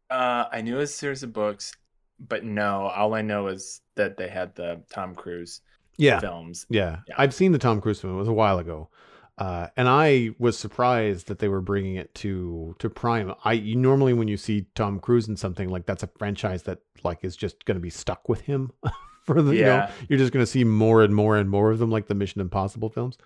[0.10, 1.74] Uh, I knew it was a series of books,
[2.20, 5.62] but no, all I know is that they had the Tom Cruise
[5.98, 6.66] Yeah, films.
[6.70, 6.98] Yeah.
[7.08, 7.16] Yeah.
[7.18, 8.14] I've seen the Tom Cruise film.
[8.16, 8.89] It was a while ago.
[9.38, 13.34] Uh, and I was surprised that they were bringing it to to Prime.
[13.43, 16.80] I you, normally when you see Tom Cruise in something like that's a franchise that
[17.04, 18.72] like is just going to be stuck with him
[19.26, 19.91] for the you know Yeah.
[20.08, 22.39] you're just going to see more and more and more of them like the Mission
[22.39, 23.18] Impossible films.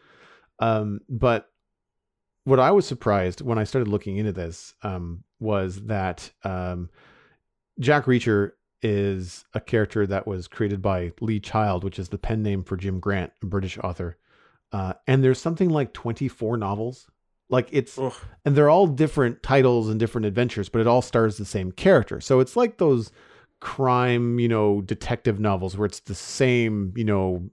[0.58, 1.52] Um, but
[2.44, 6.90] what I was surprised when I started looking into this um, was that um,
[7.80, 12.42] Jack Reacher is a character that was created by Lee Child, which is the pen
[12.44, 14.18] name for Jim Grant, a British author.
[14.72, 17.08] Uh, and there's something like 24 novels.
[17.50, 18.14] Like it's, Ugh.
[18.46, 22.22] and they're all different titles and different adventures, but it all stars the same character.
[22.22, 23.12] So it's like those
[23.60, 27.50] crime, you know, detective novels where it's the same, you know,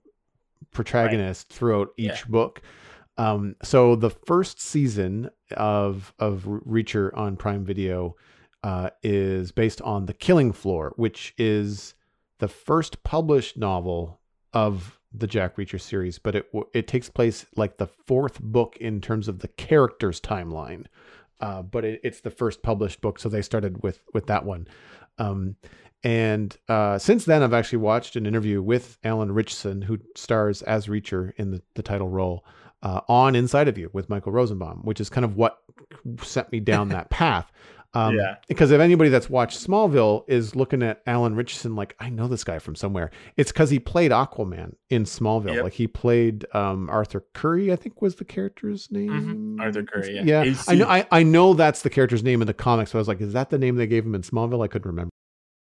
[0.71, 2.23] protagonist throughout each Yeah.
[2.29, 2.61] book.
[3.17, 8.15] Um, so the first season of of Reacher on Prime Video
[8.63, 11.93] uh, is based on The Killing Floor, which is
[12.39, 14.19] the first published novel
[14.53, 19.01] of the Jack Reacher series, but it it takes place like the fourth book in
[19.01, 20.85] terms of the characters timeline.
[21.39, 24.67] Uh, but it, it's the first published book, so they started with with that one.
[25.17, 25.55] Um,
[26.03, 30.87] and uh, since then, I've actually watched an interview with Alan Ritchson, who stars as
[30.87, 32.45] Reacher in the, the title role,
[32.83, 35.59] uh, on Inside of You with Michael Rosenbaum, which is kind of what
[36.21, 37.51] sent me down that path.
[37.97, 38.35] Um, yeah.
[38.47, 42.43] Because if anybody that's watched Smallville is looking at Alan Ritchson like, I know this
[42.43, 45.55] guy from somewhere, it's because he played Aquaman in Smallville.
[45.55, 45.63] Yep.
[45.63, 49.09] Like, he played um, Arthur Curry, I think was the character's name.
[49.09, 49.61] Mm-hmm.
[49.61, 50.43] Arthur Curry, yeah.
[50.43, 50.55] Yeah.
[50.67, 52.91] I know, I, I know that's the character's name in the comics.
[52.91, 54.63] So I was like, is that the name they gave him in Smallville?
[54.63, 55.09] I couldn't remember.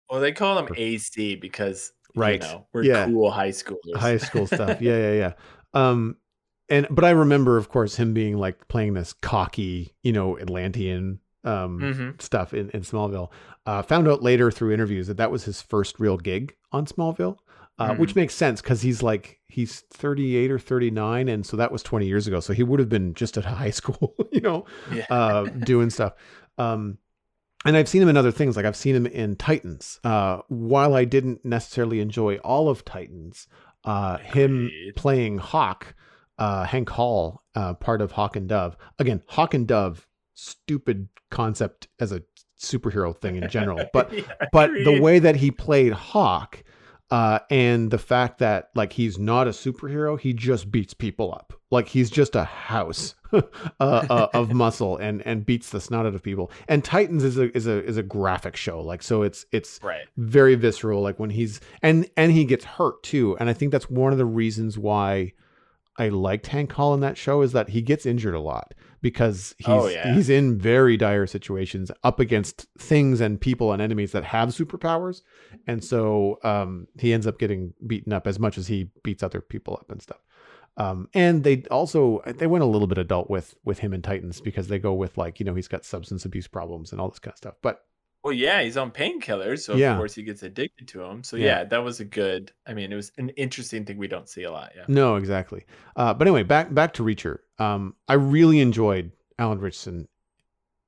[0.09, 3.05] Well, they call him AC because right, you know, we're yeah.
[3.07, 3.95] cool high schoolers.
[3.95, 4.77] High school stuff.
[4.82, 5.34] Yeah, yeah, yeah.
[5.73, 6.15] Um,
[6.69, 11.19] and but I remember, of course, him being like playing this cocky, you know, Atlantean
[11.43, 12.09] um, mm-hmm.
[12.19, 13.29] stuff in, in Smallville.
[13.65, 17.37] Uh, found out later through interviews that that was his first real gig on Smallville,
[17.77, 18.01] uh, mm-hmm.
[18.01, 22.07] which makes sense because he's like he's 38 or 39, and so that was 20
[22.07, 22.39] years ago.
[22.39, 25.05] So he would have been just at high school, you know, yeah.
[25.09, 26.13] uh, doing stuff.
[26.57, 26.97] Um,
[27.63, 28.55] and I've seen him in other things.
[28.55, 29.99] Like I've seen him in Titans.
[30.03, 33.47] Uh, while I didn't necessarily enjoy all of Titans,
[33.83, 35.93] uh, him playing Hawk,
[36.37, 38.75] uh, Hank Hall, uh, part of Hawk and Dove.
[38.99, 40.07] Again, Hawk and Dove,
[40.41, 42.23] stupid concept as a
[42.59, 43.85] superhero thing in general.
[43.93, 46.63] But yeah, but the way that he played Hawk,
[47.09, 51.53] uh, and the fact that like he's not a superhero, he just beats people up.
[51.69, 53.41] Like he's just a house uh,
[53.79, 56.51] uh, of muscle and and beats the snot out of people.
[56.69, 58.81] And Titans is a is a is a graphic show.
[58.81, 60.05] Like so, it's it's right.
[60.17, 61.01] very visceral.
[61.01, 63.37] Like when he's and and he gets hurt too.
[63.39, 65.33] And I think that's one of the reasons why
[65.97, 69.56] I liked Hank Hall in that show is that he gets injured a lot because
[69.58, 70.14] he's oh, yeah.
[70.14, 75.22] he's in very dire situations up against things and people and enemies that have superpowers,
[75.68, 79.41] and so um, he ends up getting beaten up as much as he beats other
[79.41, 80.20] people up and stuff.
[80.78, 84.39] Um, and they also they went a little bit adult with with him in Titans
[84.39, 87.20] because they go with like you know he's got substance abuse problems and all this
[87.20, 87.56] kind of stuff.
[87.62, 87.84] But
[88.24, 89.93] well, yeah, he's on painkillers, so yeah.
[89.93, 91.24] of course he gets addicted to them.
[91.24, 91.45] So yeah.
[91.45, 91.63] yeah.
[91.65, 92.51] that was a good.
[92.67, 94.74] I mean, it was an interesting thing we don't see a lot.
[94.76, 94.86] Yeah.
[94.88, 95.65] No, exactly.
[95.95, 97.39] Uh, but anyway, back back to Reacher.
[97.57, 100.07] Um, I really enjoyed Alan Ritchson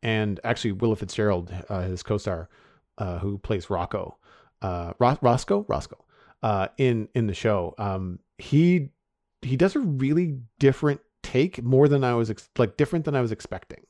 [0.04, 2.50] and actually Willa Fitzgerald, uh, his co-star,
[2.98, 4.18] uh, who plays Rocco,
[4.62, 6.04] uh, Ros- Roscoe, Roscoe,
[6.44, 7.74] uh, in in the show.
[7.78, 8.90] Um, he
[9.42, 13.22] he does a really different take, more than I was ex- like different than I
[13.22, 13.86] was expecting.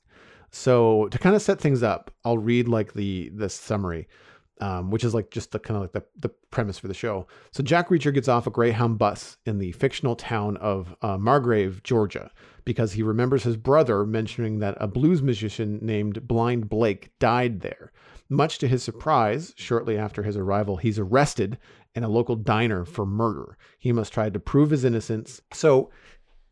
[0.53, 4.07] So to kind of set things up, I'll read like the the summary,
[4.61, 7.25] um, which is like just the kind of like the, the premise for the show.
[7.51, 11.81] So Jack Reacher gets off a Greyhound bus in the fictional town of uh, Margrave,
[11.81, 12.29] Georgia,
[12.65, 17.91] because he remembers his brother mentioning that a blues musician named Blind Blake died there.
[18.29, 21.57] Much to his surprise, shortly after his arrival, he's arrested
[21.95, 23.57] in a local diner for murder.
[23.79, 25.41] He must try to prove his innocence.
[25.51, 25.89] So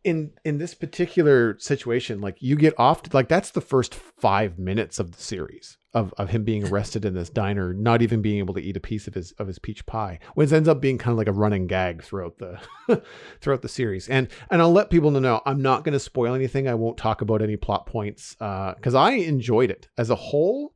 [0.03, 4.57] in in this particular situation, like you get off to, like that's the first five
[4.57, 8.39] minutes of the series of, of him being arrested in this diner, not even being
[8.39, 10.97] able to eat a piece of his of his peach pie, which ends up being
[10.97, 12.59] kind of like a running gag throughout the
[13.41, 14.07] throughout the series.
[14.09, 16.67] And and I'll let people know I'm not going to spoil anything.
[16.67, 20.73] I won't talk about any plot points because uh, I enjoyed it as a whole.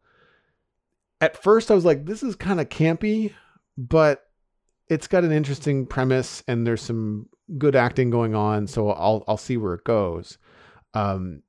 [1.21, 3.33] At first, I was like, this is kind of campy,
[3.77, 4.21] but
[4.87, 7.27] it's got an interesting premise and there's some
[7.57, 10.37] good acting going on, so I'll I'll see where it goes.
[10.93, 11.43] Um,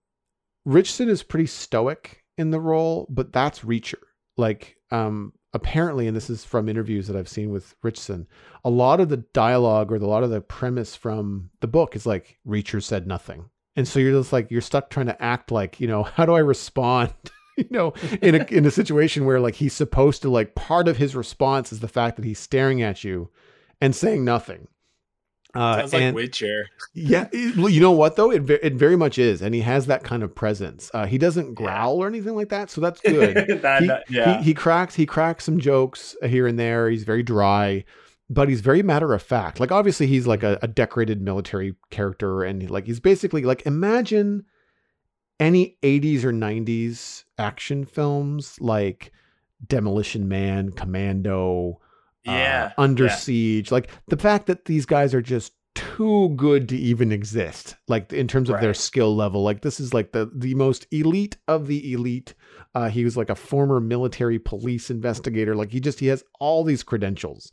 [0.65, 4.03] Ritchson is pretty stoic in the role, but that's Reacher.
[4.37, 8.27] Like, um, apparently, and this is from interviews that I've seen with Ritchson,
[8.65, 12.05] a lot of the dialogue or a lot of the premise from the book is
[12.05, 15.81] like Reacher said nothing, and so you're just like you're stuck trying to act like
[15.81, 17.15] you know how do I respond.
[17.57, 20.99] you know, in a in a situation where like he's supposed to like part of
[20.99, 23.31] his response is the fact that he's staring at you
[23.81, 24.69] and saying nothing.
[25.57, 26.69] Uh, Sounds and, like Witcher.
[26.95, 28.31] yeah, it, you know what though?
[28.31, 30.91] It it very much is, and he has that kind of presence.
[30.93, 33.61] Uh, he doesn't growl or anything like that, so that's good.
[33.63, 34.39] that, he, that, yeah.
[34.39, 36.91] he, he cracks he cracks some jokes here and there.
[36.91, 37.85] He's very dry,
[38.29, 39.61] but he's very matter of fact.
[39.61, 44.45] Like obviously he's like a, a decorated military character, and like he's basically like imagine
[45.39, 49.13] any 80s or 90s action films like
[49.67, 51.81] Demolition Man, Commando,
[52.27, 53.15] yeah, uh, Under yeah.
[53.15, 53.71] Siege.
[53.71, 58.27] Like the fact that these guys are just too good to even exist like in
[58.27, 58.63] terms of right.
[58.63, 62.33] their skill level like this is like the the most elite of the elite
[62.75, 66.65] uh he was like a former military police investigator like he just he has all
[66.65, 67.53] these credentials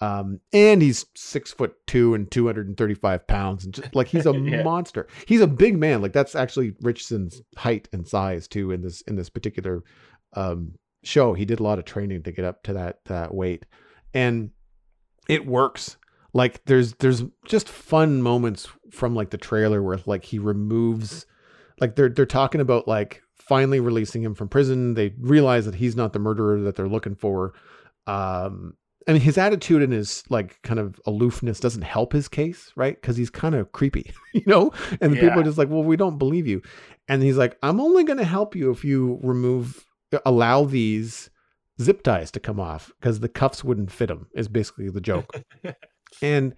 [0.00, 3.64] Um, and he's six foot two and 235 pounds.
[3.64, 4.62] And just like he's a Yeah.
[4.62, 5.06] monster.
[5.26, 6.02] He's a big man.
[6.02, 9.82] Like that's actually Ritchson's height and size too in this, in this particular,
[10.34, 10.72] um,
[11.04, 11.34] show.
[11.34, 13.66] He did a lot of training to get up to that, that weight
[14.14, 14.50] and
[15.28, 15.96] it works.
[16.32, 21.26] Like there's, there's just fun moments from like the trailer where like he removes,
[21.80, 24.94] like they're, they're talking about like finally releasing him from prison.
[24.94, 27.52] They realize that he's not the murderer that they're looking for.
[28.06, 28.74] Um,
[29.06, 32.98] I mean, his attitude and his like kind of aloofness doesn't help his case, right?
[32.98, 34.72] Because he's kind of creepy, you know.
[35.00, 36.62] And the people are just like, "Well, we don't believe you,"
[37.08, 39.84] and he's like, "I'm only going to help you if you remove,
[40.24, 41.28] allow these
[41.80, 45.30] zip ties to come off because the cuffs wouldn't fit him." Is basically the joke,
[46.22, 46.54] and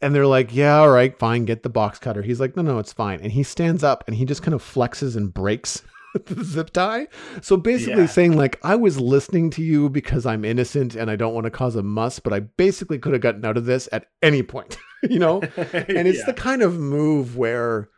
[0.00, 2.78] and they're like, "Yeah, all right, fine, get the box cutter." He's like, "No, no,
[2.78, 5.82] it's fine," and he stands up and he just kind of flexes and breaks
[6.26, 7.08] the zip tie.
[7.42, 8.06] So basically Yeah.
[8.06, 11.50] saying like I was listening to you because I'm innocent and I don't want to
[11.50, 14.76] cause a muss, but I basically could have gotten out of this at any point,
[15.08, 15.40] you know?
[15.40, 16.26] And it's Yeah.
[16.26, 17.88] the kind of move where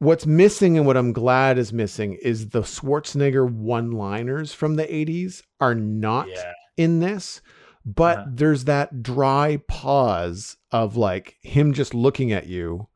[0.00, 5.42] what's missing and what I'm glad is missing is the Schwarzenegger one-liners from the 80s
[5.60, 6.52] are not yeah.
[6.76, 7.40] in this,
[7.84, 8.30] but Uh-huh.
[8.34, 12.88] there's that dry pause of like him just looking at you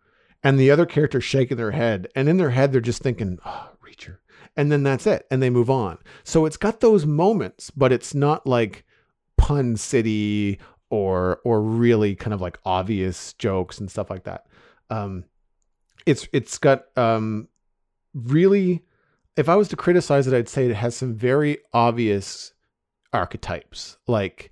[0.42, 2.08] and the other character shaking their head.
[2.16, 4.18] And in their head, they're just thinking, oh, Reacher.
[4.56, 5.26] And then that's it.
[5.30, 5.98] And they move on.
[6.22, 8.84] So it's got those moments, but it's not like
[9.36, 10.58] pun city
[10.90, 14.46] or or really kind of like obvious jokes and stuff like that.
[14.90, 15.24] Um
[16.06, 17.48] it's it's got um
[18.14, 18.84] really
[19.36, 22.52] if I was to criticize it, I'd say it has some very obvious
[23.12, 23.96] archetypes.
[24.06, 24.50] Like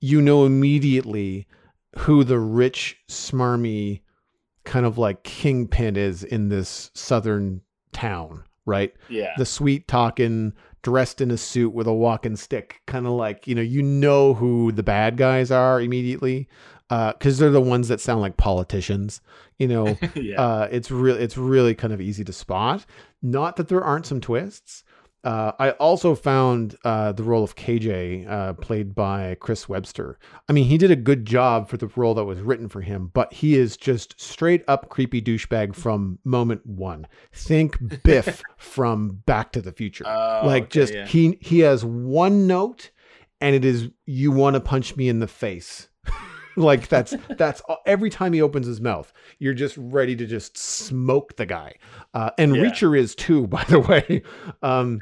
[0.00, 1.46] you know immediately
[1.98, 4.02] who the rich, smarmy
[4.64, 7.62] kind of like kingpin is in this southern
[7.92, 8.92] town, right?
[9.08, 9.32] Yeah.
[9.36, 13.54] The sweet talking, dressed in a suit with a walking stick, kind of like, you
[13.54, 16.48] know, you know who the bad guys are immediately.
[16.90, 19.20] Uh, cause they're the ones that sound like politicians,
[19.58, 20.40] you know, yeah.
[20.40, 22.84] uh, it's really it's really kind of easy to spot.
[23.22, 24.84] Not that there aren't some twists.
[25.22, 30.18] Uh, I also found uh, the role of KJ, uh, played by Chris Webster.
[30.48, 33.10] I mean, he did a good job for the role that was written for him,
[33.12, 37.06] but he is just straight up creepy douchebag from moment one.
[37.32, 41.06] Think Biff from Back to the Future Oh, like okay, just yeah.
[41.06, 42.90] he he has one note
[43.42, 45.89] and it is you want to punch me in the face
[46.60, 51.36] like that's that's every time he opens his mouth you're just ready to just smoke
[51.36, 51.74] the guy.
[52.14, 52.62] Uh, and Yeah.
[52.62, 54.22] reacher is too by the way.
[54.62, 55.00] Um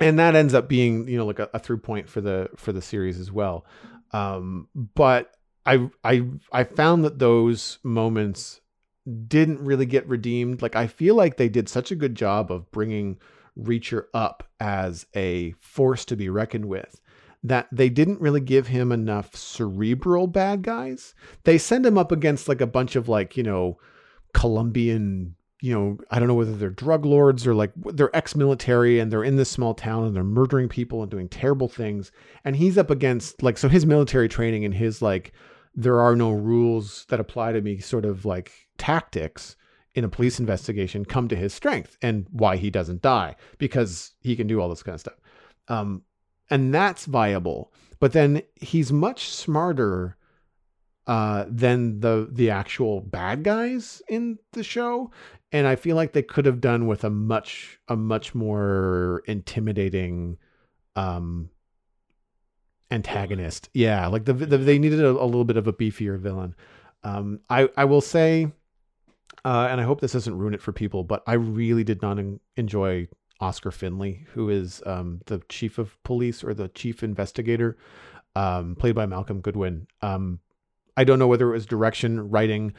[0.00, 2.72] and that ends up being you know like a, a through point for the for
[2.72, 3.64] the series as well.
[4.12, 5.32] Um but
[5.66, 8.60] i i i found that those moments
[9.26, 10.62] didn't really get redeemed.
[10.62, 13.18] Like i feel like they did such a good job of bringing
[13.58, 17.00] reacher up as a force to be reckoned with
[17.42, 21.14] that they didn't really give him enough cerebral bad guys.
[21.44, 23.78] They send him up against like a bunch of like you know
[24.34, 29.10] colombian you know i don't know whether they're drug lords or like they're ex-military and
[29.10, 32.12] they're in this small town and they're murdering people and doing terrible things.
[32.44, 35.32] And he's up against like so his military training and his like
[35.74, 39.56] there are no rules that apply to me sort of like tactics
[39.94, 44.36] in a police investigation come to his strength and why he doesn't die because he
[44.36, 45.18] can do all this kind of stuff.
[45.68, 46.02] Um
[46.50, 47.72] and that's viable.
[48.00, 50.16] But then he's much smarter
[51.06, 55.10] uh than the the actual bad guys in the show.
[55.50, 60.36] And i feel like they could have done with a much a much more intimidating
[60.96, 61.50] um
[62.90, 63.68] antagonist.
[63.72, 66.54] Yeah like the, the they needed a, a little bit of a beefier villain.
[67.02, 68.52] Um i i will say
[69.44, 72.18] uh and i hope this doesn't ruin it for people but i really did not
[72.18, 73.06] en- enjoy
[73.40, 77.76] oscar finley who is um the chief of police or the chief investigator
[78.34, 79.86] um played by malcolm goodwin.
[80.02, 80.40] Um
[80.96, 82.72] i don't know whether it was direction writing.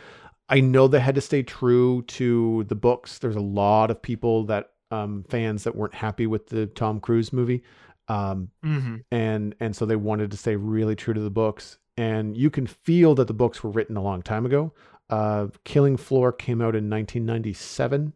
[0.52, 3.20] I know they had to stay true to the books.
[3.20, 7.32] There's a lot of people that um fans that weren't happy with the tom cruise
[7.32, 7.64] movie.
[8.08, 8.96] Um Mm-hmm.
[9.12, 11.78] and and so they wanted to stay really true to the books.
[11.98, 14.74] And you can feel that the books were written a long time ago.
[15.10, 18.14] Uh killing floor came out in 1997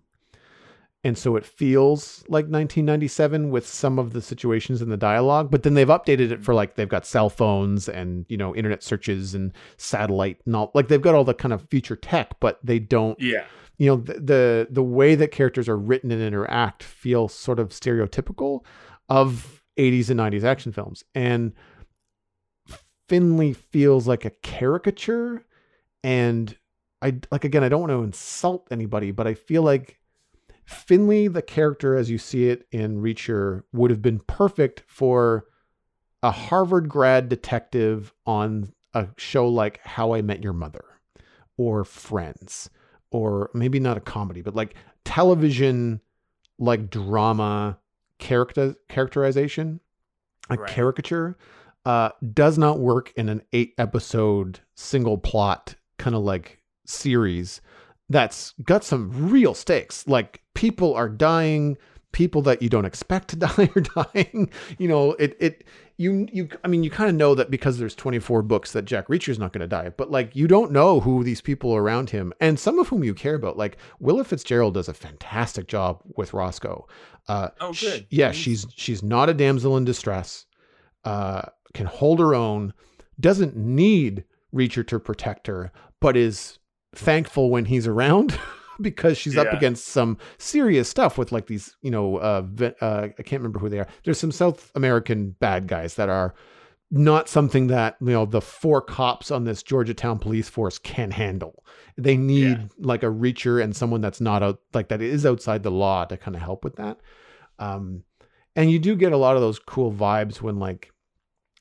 [1.05, 5.63] and so it feels like 1997 with some of the situations in the dialogue but
[5.63, 9.35] then they've updated it for like they've got cell phones and you know internet searches
[9.35, 12.79] and satellite and all like they've got all the kind of future tech but they
[12.79, 13.45] don't Yeah.
[13.77, 17.69] you know the, the the way that characters are written and interact feel sort of
[17.69, 18.61] stereotypical
[19.09, 21.53] of 80s and 90s action films and
[23.09, 25.45] finley feels like a caricature
[26.03, 26.57] and
[27.01, 29.99] i like again i don't want to insult anybody but i feel like
[30.65, 35.45] finley the character as you see it in reacher would have been perfect for
[36.21, 40.85] a harvard grad detective on a show like How I Met Your Mother
[41.57, 42.69] or Friends
[43.09, 45.99] or maybe not a comedy, but like television
[46.59, 47.79] like drama
[48.19, 49.79] character characterization,
[50.49, 50.69] a Right.
[50.69, 51.37] caricature
[51.85, 57.59] uh does not work in an 8 episode single plot kind of like series
[58.09, 60.07] that's got some real stakes.
[60.07, 61.77] Like people are dying,
[62.11, 64.49] people that you don't expect to die are dying.
[64.77, 65.63] You know, it it
[65.97, 69.09] you you I mean you kind of know that because there's 24 books that Jack
[69.09, 72.33] Reacher's not going to die, but like you don't know who these people around him
[72.39, 73.57] and some of whom you care about.
[73.57, 76.87] Like Willa Fitzgerald does a fantastic job with Roscoe.
[77.27, 78.07] Uh Oh, good.
[78.09, 80.45] yeah, she's she's not a damsel in distress.
[81.05, 81.43] Uh
[81.73, 82.73] can hold her own,
[83.19, 84.23] doesn't need
[84.53, 86.59] Reacher to protect her, but is
[86.95, 88.37] thankful when he's around
[88.81, 92.43] because she's up against some serious stuff with like these, you know, uh,
[92.81, 93.87] uh, I can't remember who they are.
[94.03, 96.33] There's some South American bad guys that are
[96.91, 101.09] not something that, you know, the four cops on this Georgia town police force can
[101.11, 101.63] handle.
[101.97, 102.65] They need Yeah.
[102.77, 106.17] like a reacher and someone that's not out like that is outside the law to
[106.17, 106.99] kind of help with that.
[107.59, 108.03] Um,
[108.55, 110.91] and you do get a lot of those cool vibes when like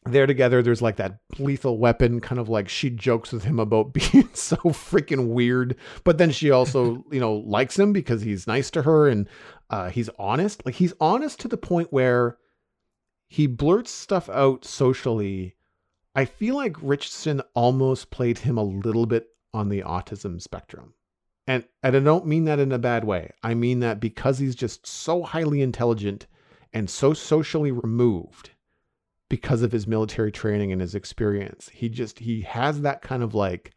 [0.05, 0.63] they're together.
[0.63, 4.57] There's like that lethal weapon, kind of like she jokes with him about being so
[4.57, 9.09] freaking weird, but then she also, you know, likes him because he's nice to her
[9.09, 9.29] and
[9.71, 10.65] uh, he's honest.
[10.67, 12.39] Like he's honest to the point where
[13.29, 15.57] he blurts stuff out socially.
[16.15, 20.95] I feel like Ritchson almost played him a little bit on the autism spectrum.
[21.47, 23.33] And, and I don't mean that in a bad way.
[23.43, 26.27] I mean that because he's just so highly intelligent
[26.73, 28.51] and so socially removed
[29.33, 31.71] because of his military training and his experience.
[31.73, 33.73] He just he has that kind of like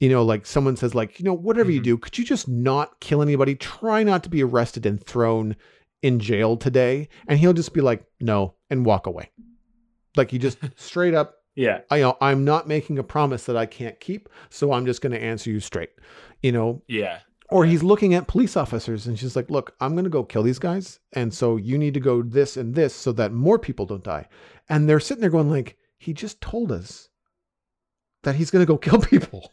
[0.00, 1.84] you know, like someone says like, you know, whatever you Mhm.
[1.84, 3.54] do, could you just not kill anybody?
[3.54, 5.56] Try not to be arrested and thrown
[6.02, 7.08] in jail today.
[7.26, 9.30] And he'll just be like, "No," and walk away.
[10.16, 11.80] Like he just straight up Yeah.
[11.90, 15.00] I you know, I'm not making a promise that I can't keep, so I'm just
[15.00, 15.90] going to answer you straight.
[16.42, 17.20] You know, Yeah.
[17.50, 20.42] Or he's looking at police officers and she's like, "Look, I'm going to go kill
[20.42, 23.86] these guys, and so you need to go this and this so that more people
[23.86, 24.28] don't die."
[24.68, 27.08] And they're sitting there going like, "He just told us
[28.22, 29.52] that he's going to go kill people."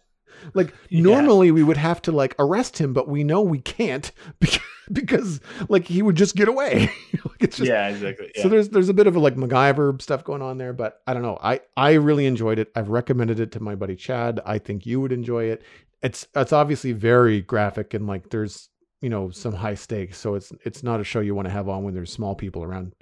[0.54, 1.02] Like Yeah.
[1.02, 4.62] normally we would have to like arrest him, but we know we can't because,
[4.94, 6.92] because like he would just get away.
[7.14, 8.32] like it's just yeah, exactly.
[8.36, 8.44] Yeah.
[8.44, 11.14] so there's there's a bit of a like MacGyver stuff going on there, but I
[11.16, 11.40] don't know.
[11.42, 12.72] I I really enjoyed it.
[12.76, 14.40] I've recommended it to my buddy Chad.
[14.46, 15.64] I think you would enjoy it.
[16.02, 18.70] It's it's obviously very graphic and like there's
[19.02, 21.70] you know some high stakes, so it's it's not a show you want to have
[21.70, 22.94] on when there's small people around.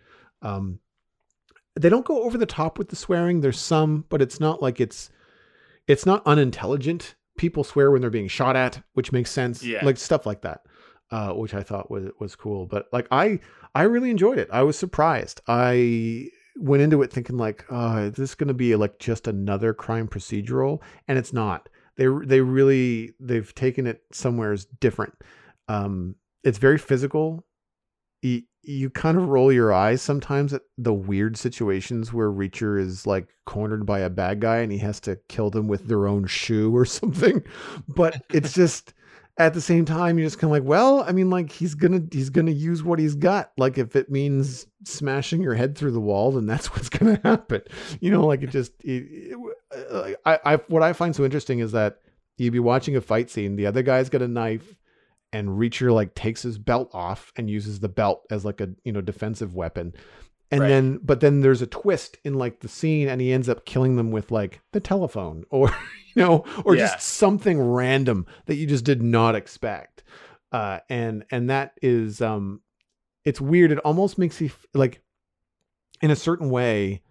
[0.41, 0.79] Um,
[1.79, 3.41] they don't go over the top with the swearing.
[3.41, 5.09] There's some, but it's not like it's
[5.87, 7.15] it's not unintelligent.
[7.37, 9.61] People swear when they're being shot at, which makes sense.
[9.61, 9.83] Yeah.
[9.83, 10.61] Like stuff like that,
[11.11, 12.65] uh, which I thought was was cool.
[12.65, 13.39] But like I
[13.73, 14.49] I really enjoyed it.
[14.51, 15.41] I was surprised.
[15.47, 19.73] I went into it thinking like, oh, is this going to be like just another
[19.73, 20.81] crime procedural?
[21.07, 21.67] And it's not.
[21.97, 25.13] They they really they've taken it somewhere different.
[25.67, 27.45] Um, it's very physical.
[28.21, 33.05] You, you kind of roll your eyes sometimes at the weird situations where Reacher is
[33.05, 36.25] like cornered by a bad guy and he has to kill them with their own
[36.25, 37.43] shoe or something.
[37.87, 38.93] But it's just
[39.37, 42.01] at the same time you're just kind of like, well, I mean, like he's gonna
[42.11, 43.51] he's gonna use what he's got.
[43.57, 47.61] Like if it means smashing your head through the wall, then that's what's gonna happen.
[47.99, 48.71] You know, like it just.
[48.83, 49.37] It, it,
[49.91, 51.99] uh, I, I what I find so interesting is that
[52.37, 54.75] you'd be watching a fight scene, the other guy's got a knife,
[55.33, 58.91] and Reacher like takes his belt off and uses the belt as like a you
[58.91, 59.93] know defensive weapon.
[60.51, 60.67] And Right.
[60.67, 63.95] then but then there's a twist in like the scene and he ends up killing
[63.95, 65.69] them with like the telephone or
[66.15, 66.83] you know or Yeah.
[66.85, 70.03] just something random that you just did not expect.
[70.51, 72.61] Uh and and that is um
[73.25, 75.01] it's weird it almost makes you f- like
[76.01, 77.01] in a certain way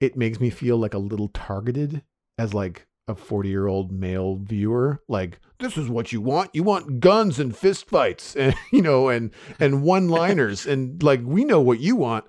[0.00, 2.02] it makes me feel like a little targeted
[2.38, 6.62] as like a 40 year old male viewer like this is what you want you
[6.62, 11.44] want guns and fist fights and you know and and one liners and like we
[11.44, 12.24] know what you want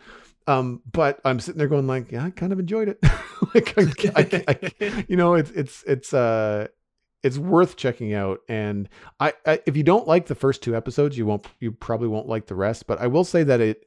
[0.47, 2.99] um but i'm sitting there going like yeah i kind of enjoyed it.
[3.53, 6.67] Like I, I, I, you know it's it's it's uh
[7.23, 8.39] it's worth checking out.
[8.47, 8.89] And
[9.19, 12.27] I, I if you don't like the first two episodes you won't you probably won't
[12.27, 12.87] like the rest.
[12.87, 13.85] But i will say that it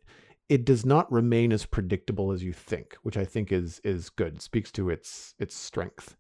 [0.49, 4.41] it does not remain as predictable as you think which i think is is good.
[4.41, 6.17] Speaks to its its strength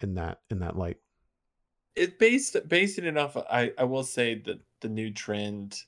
[0.00, 0.98] in that in that light.
[1.96, 5.80] It based based it enough i i will say that the new trend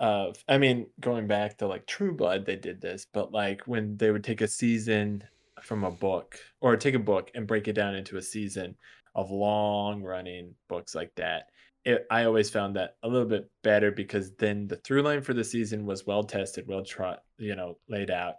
[0.00, 3.96] of i mean going back to like true blood they did this but like when
[3.96, 5.22] they would take a season
[5.62, 8.74] from a book or take a book and break it down into a season
[9.14, 11.50] of long running books like that
[11.84, 15.34] it, i always found that a little bit better because then the through line for
[15.34, 18.36] the season was well tested well trot you know laid out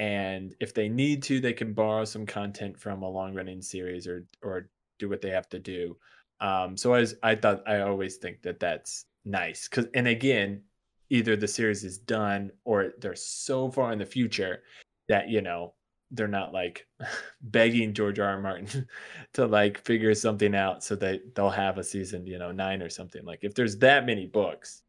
[0.00, 4.06] and if they need to, they can borrow some content from a long running series
[4.06, 5.94] or or do what they have to do.
[6.40, 10.62] Um, so I as I thought, I always think that that's nice because, and again,
[11.10, 14.62] either the series is done or they're so far in the future
[15.08, 15.74] that you know
[16.12, 16.86] they're not like
[17.42, 18.30] begging George R.
[18.30, 18.40] R.
[18.40, 18.88] Martin
[19.34, 22.88] to like figure something out so that they'll have a season, you know, nine or
[22.88, 23.24] something.
[23.24, 24.82] Like if there's that many books,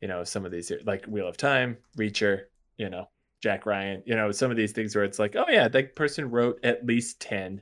[0.00, 2.42] you know, some of these like Wheel of Time, Reacher,
[2.76, 3.08] you know,
[3.40, 6.30] Jack Ryan, you know, some of these things where it's like, oh yeah, that person
[6.30, 7.60] wrote at least 10.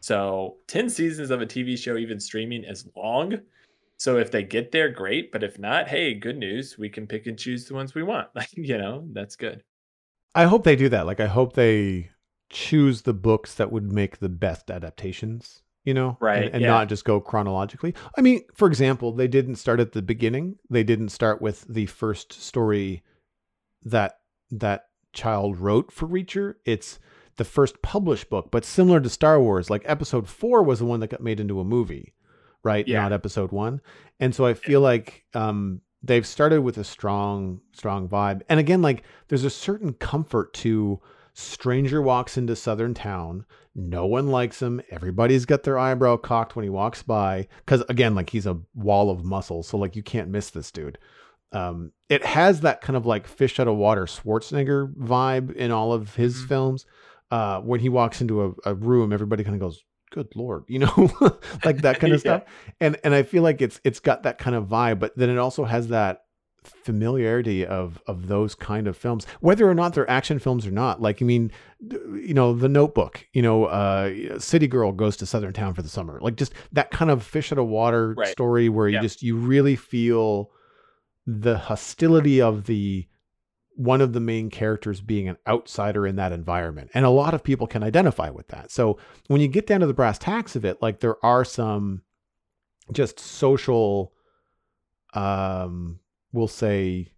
[0.00, 3.40] So 10 seasons of a TV show, even streaming, is long.
[3.98, 5.32] So if they get there, great.
[5.32, 6.76] But if not, hey, good news.
[6.78, 8.28] We can pick and choose the ones we want.
[8.34, 9.62] Like, you know, that's good.
[10.34, 11.06] I hope they do that.
[11.06, 12.10] Like I hope they
[12.50, 16.18] choose the books that would make the best adaptations, you know?
[16.20, 16.44] Right.
[16.44, 16.68] And, and yeah.
[16.68, 17.94] not just go chronologically.
[18.16, 20.56] I mean, for example, they didn't start at the beginning.
[20.68, 23.02] They didn't start with the first story
[23.82, 24.18] that
[24.50, 26.56] that child wrote for Reacher.
[26.64, 26.98] It's
[27.36, 31.00] the first published book, but similar to Star Wars, like episode four was the one
[31.00, 32.14] that got made into a movie,
[32.66, 32.86] right?
[32.86, 33.00] Yeah.
[33.02, 33.80] Not episode one.
[34.20, 38.42] And so I feel like um, they've started with a strong, strong vibe.
[38.50, 41.00] And again, like there's a certain comfort to
[41.32, 43.44] stranger walks into southern town.
[43.74, 44.80] No one likes him.
[44.90, 47.46] Everybody's got their eyebrow cocked when he walks by.
[47.66, 49.62] Cause again, like he's a wall of muscle.
[49.62, 50.98] So like you can't miss this dude.
[51.52, 55.92] Um, it has that kind of like fish out of water Schwarzenegger vibe in all
[55.92, 56.48] of his Mhm.
[56.48, 56.86] films.
[57.30, 60.78] Uh, when he walks into a, a room, everybody kind of goes, "Good lord," you
[60.80, 61.10] know,
[61.64, 62.38] like that kind of Yeah.
[62.38, 62.42] stuff.
[62.80, 65.38] And and I feel like it's it's got that kind of vibe, but then it
[65.38, 66.22] also has that
[66.64, 71.00] familiarity of of those kind of films, whether or not they're action films or not.
[71.00, 73.26] Like, I mean, you know, The Notebook.
[73.32, 76.18] You know, uh, City Girl goes to Southern Town for the summer.
[76.20, 78.28] Like, just that kind of fish out of water Right.
[78.28, 80.50] story where you just you really feel
[81.26, 83.06] the hostility of the
[83.76, 86.90] one of the main characters being an outsider in that environment.
[86.94, 88.70] And a lot of people can identify with that.
[88.70, 88.98] So
[89.28, 92.02] when you get down to the brass tacks of it, like there are some
[92.92, 94.12] just social
[95.14, 95.98] um
[96.32, 97.12] we'll say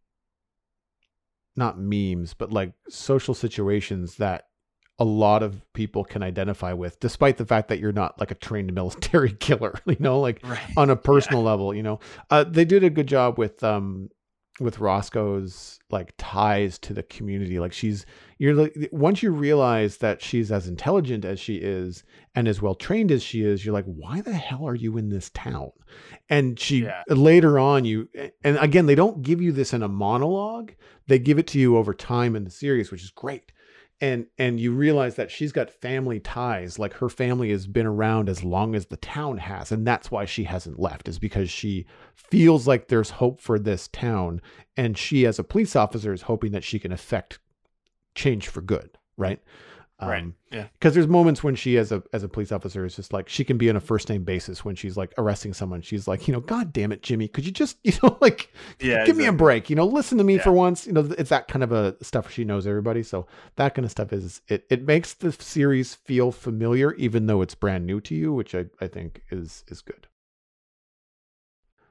[1.57, 4.45] not memes, but like social situations that
[5.01, 8.35] a lot of people can identify with, despite the fact that you're not like a
[8.37, 10.61] trained military killer, you know, like Right.
[10.77, 12.01] on a personal level, you know.
[12.31, 14.09] Uh, they did a good job with um
[14.61, 17.59] with Roscoe's like ties to the community.
[17.59, 18.05] Like she's
[18.39, 22.05] you're like once you realize that she's as intelligent as she is
[22.35, 25.09] and as well trained as she is, you're like, why the hell are you in
[25.09, 25.71] this town?
[26.29, 27.03] And she Yeah.
[27.09, 28.09] later on you
[28.45, 30.73] and again they don't give you this in a monologue.
[31.07, 33.53] They give it to you over time in the series, which is great
[34.01, 38.29] and and you realize that she's got family ties like her family has been around
[38.29, 41.85] as long as the town has and that's why she hasn't left is because she
[42.15, 44.41] feels like there's hope for this town
[44.77, 47.39] and she as a police officer is hoping that she can affect
[48.15, 49.41] change for good right
[50.01, 50.23] Right.
[50.23, 50.67] Um, Yeah.
[50.75, 53.45] because there's moments when she as a as a police officer is just like she
[53.45, 56.33] can be on a first name basis when she's like arresting someone she's like you
[56.33, 59.05] know god damn it jimmy could you just you know like Yeah.
[59.05, 60.43] give me a break you know listen to me Yeah.
[60.43, 63.27] for once you know it's that kind of a stuff she knows everybody so
[63.57, 67.55] that kind of stuff is it it makes the series feel familiar even though it's
[67.55, 70.07] brand new to you which i, I think is is good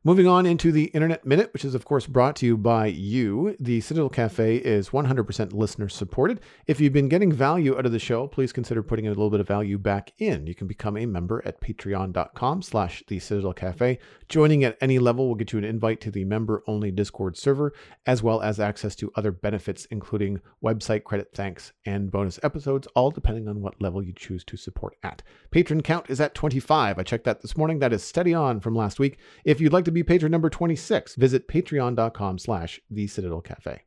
[0.08, 3.58] Moving on into the Internet Minute, which is, of course, brought to you by you.
[3.60, 6.39] The Citadel Cafe is 100% listener supported.
[6.66, 9.41] If you've been getting value out of the show, please consider putting a little bit
[9.41, 10.47] of value back in.
[10.47, 13.99] You can become a member at patreon.com slash the Citadel Cafe.
[14.30, 17.74] Joining at any level will get you an invite to the member-only Discord server,
[18.05, 23.12] as well as access to other benefits, including website credit thanks and bonus episodes, all
[23.12, 25.22] depending on what level you choose to support at.
[25.51, 26.97] Patron count is at 25.
[26.97, 27.80] I checked that this morning.
[27.80, 29.18] That is steady on from last week.
[29.43, 33.82] If you'd like to be patron number 26, visit patreon.com slash the Citadel Cafe.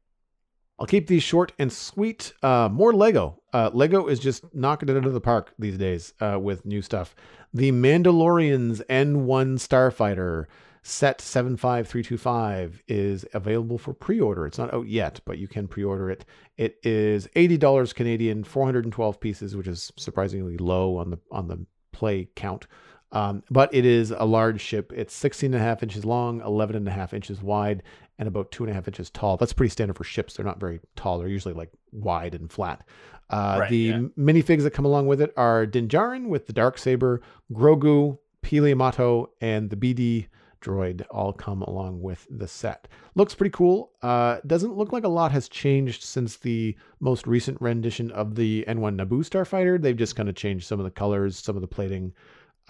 [0.78, 2.32] I'll keep these short and sweet.
[2.42, 3.42] Uh, more Lego.
[3.52, 6.80] Uh, Lego is just knocking it out of the park these days uh, with new
[6.80, 7.14] stuff.
[7.52, 10.46] The Mandalorian's N1 Starfighter
[10.82, 14.46] set 75325 is available for pre-order.
[14.46, 16.24] It's not out yet, but you can pre-order it.
[16.56, 22.28] It is $80 Canadian, 412 pieces, which is surprisingly low on the on the play
[22.34, 22.66] count.
[23.12, 24.92] Um, but it is a large ship.
[24.94, 27.82] It's 16 and a half inches long, 11 and a half inches wide,
[28.18, 29.36] and about two and a half inches tall.
[29.36, 30.34] That's pretty standard for ships.
[30.34, 31.18] They're not very tall.
[31.18, 32.84] They're usually like wide and flat.
[33.28, 33.98] Uh, Right, the yeah.
[34.18, 37.20] minifigs that come along with it are Din Djarin with the dark saber,
[37.52, 40.26] Grogu, Peli Motto, and the BD
[40.60, 42.86] droid all come along with the set.
[43.14, 43.92] Looks pretty cool.
[44.02, 48.64] Uh, doesn't look like a lot has changed since the most recent rendition of the
[48.68, 49.80] N1 Naboo starfighter.
[49.80, 52.12] They've just kind of changed some of the colors, some of the plating.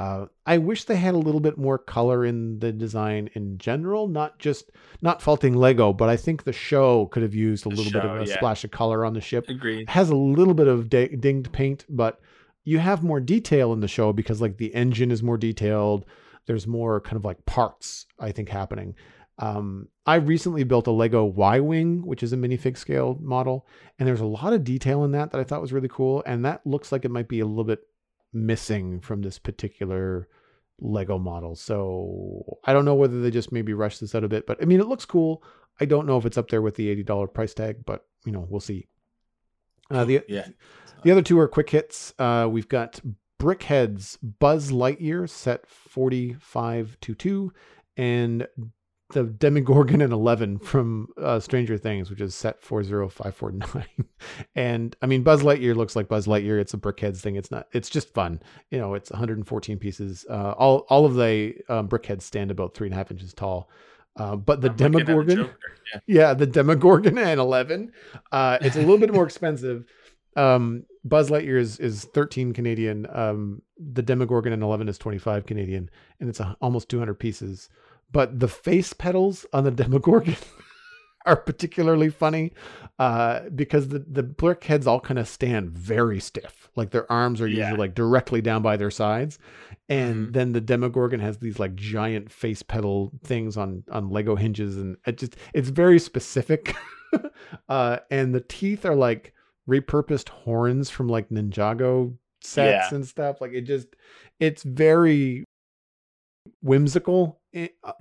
[0.01, 4.09] Uh, I wish they had a little bit more color in the design in general,
[4.09, 4.71] not just
[5.03, 8.07] not faulting Lego, but I think the show could have used a The little bit
[8.07, 8.35] of a yeah.
[8.35, 9.47] splash of color on the ship.
[9.51, 9.83] Agreed.
[9.83, 12.19] It has a little bit of dinged paint, but
[12.65, 16.07] you have more detail in the show because like the engine is more detailed.
[16.47, 18.95] There's more kind of like parts I think happening.
[19.39, 23.67] Um, I recently built a Lego Y Wing, which is a minifig scale model,
[23.99, 26.23] and there's a lot of detail in that that I thought was really cool.
[26.25, 27.81] And that looks like it might be a little bit
[28.33, 30.29] missing from this particular
[30.81, 31.55] Lego model.
[31.57, 34.65] So I don't know whether they just maybe rushed this out a bit, but I
[34.65, 35.43] mean, it looks cool.
[35.81, 38.47] I don't know if it's up there with the $80 price tag, but you know,
[38.49, 38.87] we'll see.
[39.91, 40.49] Uh, the, Yeah.
[41.03, 42.15] the other two are quick hits.
[42.19, 43.01] Uh, we've got
[43.41, 47.53] BrickHeadz Buzz Lightyear set 4522
[47.97, 48.47] and
[49.13, 53.85] the Demogorgon and 11 from uh, Stranger Things, which is set 40549.
[54.55, 56.61] and I mean, Buzz Lightyear looks like Buzz Lightyear.
[56.61, 57.37] It's a BrickHeadz thing.
[57.37, 58.41] It's not, it's just fun.
[58.71, 60.25] You know, it's 114 pieces.
[60.29, 63.71] Uh, all, all of the um, BrickHeadz stand about three and a half inches tall.
[64.17, 65.51] Uh, but the I'm looking at the Demogorgon,
[65.95, 66.01] Yeah.
[66.07, 67.93] yeah, the Demogorgon and 11.
[68.33, 69.85] Uh, it's a little bit more expensive.
[70.37, 73.07] Um, Buzz Lightyear is, is 13 Canadian.
[73.13, 77.69] Um, the Demogorgon and 11 is 25 Canadian, and it's a, almost 200 pieces.
[78.13, 80.37] But the face pedals on the Demogorgon
[81.27, 82.53] are particularly funny
[82.99, 86.69] uh, because the, the brick heads all kind of stand very stiff.
[86.77, 87.75] Like their arms are usually Yeah.
[87.77, 89.39] like directly down by their sides.
[89.89, 90.33] And Mhm.
[90.33, 94.97] then the Demogorgon has these like giant face pedal things on on Lego hinges, and
[95.07, 96.75] it just it's very specific.
[97.69, 99.35] uh, and the teeth are like
[99.69, 102.95] repurposed horns from like Ninjago sets Yeah.
[102.97, 103.41] and stuff.
[103.41, 103.89] Like it just
[104.39, 105.45] it's very
[106.63, 107.40] whimsical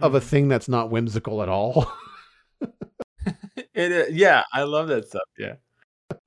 [0.01, 0.23] of a Mhm.
[0.23, 1.91] thing that's not whimsical at all.
[3.73, 5.23] It is, yeah, I love that stuff.
[5.37, 5.55] Yeah.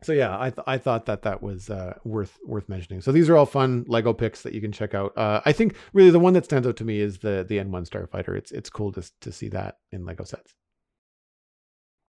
[0.02, 3.00] so yeah, I th- I thought that that was uh, worth worth mentioning.
[3.00, 5.16] So these are all fun Lego picks that you can check out.
[5.18, 7.88] Uh, I think really the one that stands out to me is the the N1
[7.88, 8.36] Starfighter.
[8.36, 10.54] It's it's cool to to see that in Lego sets.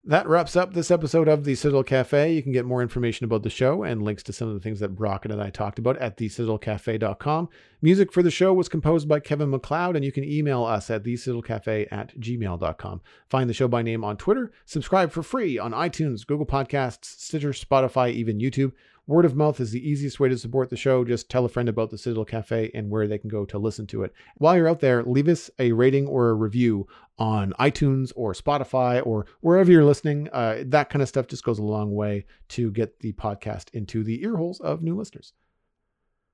[0.06, 2.34] That wraps up this episode of the Citadel Cafe.
[2.34, 4.80] You can get more information about the show and links to some of the things
[4.80, 7.50] that Brockett and I talked about at thecitadelcafe.com.
[7.82, 11.04] Music for the show was composed by Kevin MacLeod, and you can email us at
[11.04, 13.02] thecitadelcafe at gmail.com.
[13.30, 14.54] Find the show by name on Twitter.
[14.66, 18.72] Subscribe for free on iTunes, Google Podcasts, Stitcher, Spotify, even YouTube.
[19.10, 21.04] Word of mouth is the easiest way to support the show.
[21.04, 23.88] Just tell a friend about the Citadel Cafe and where they can go to listen
[23.88, 24.14] to it.
[24.38, 26.86] While you're out there, leave us a rating or a review
[27.18, 30.30] on iTunes or Spotify or wherever you're listening.
[30.32, 34.04] Uh, that kind of stuff just goes a long way to get the podcast into
[34.04, 35.34] the ear holes of new listeners.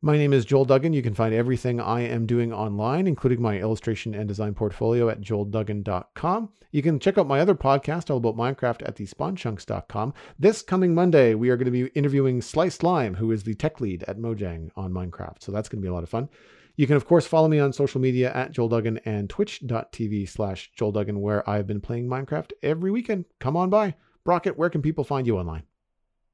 [0.05, 0.93] My name is Joel Duggan.
[0.93, 5.19] You can find everything I am doing online, including my illustration and design portfolio at
[5.19, 6.49] joelduggan.com.
[6.71, 10.13] You can check out my other podcast all about Minecraft at thespawnchunks.com.
[10.37, 13.81] This coming Monday, we are going to be interviewing Sliced Lime, who is the tech
[13.81, 15.41] lead at Mojang on Minecraft.
[15.41, 16.29] So that's going to be a lot of fun.
[16.75, 20.71] You can, of course, follow me on social media at Joel Duggan and twitch.tv slash
[20.75, 23.25] Joel Duggan, where I've been playing Minecraft every weekend.
[23.39, 23.95] Come on by.
[24.23, 25.63] Brockett, where can people find you online?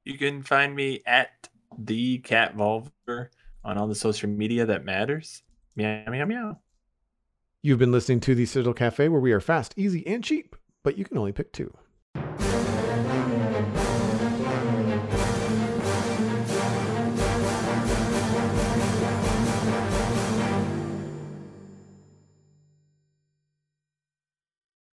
[0.04, 1.48] You can find me at
[1.78, 3.28] the Cat Volver
[3.64, 5.42] on all the social media that matters.
[5.76, 6.58] Meow meow meow.
[7.62, 10.98] You've been listening to the Citadel Cafe, where we are fast, easy, and cheap, but
[10.98, 11.72] you can only pick two.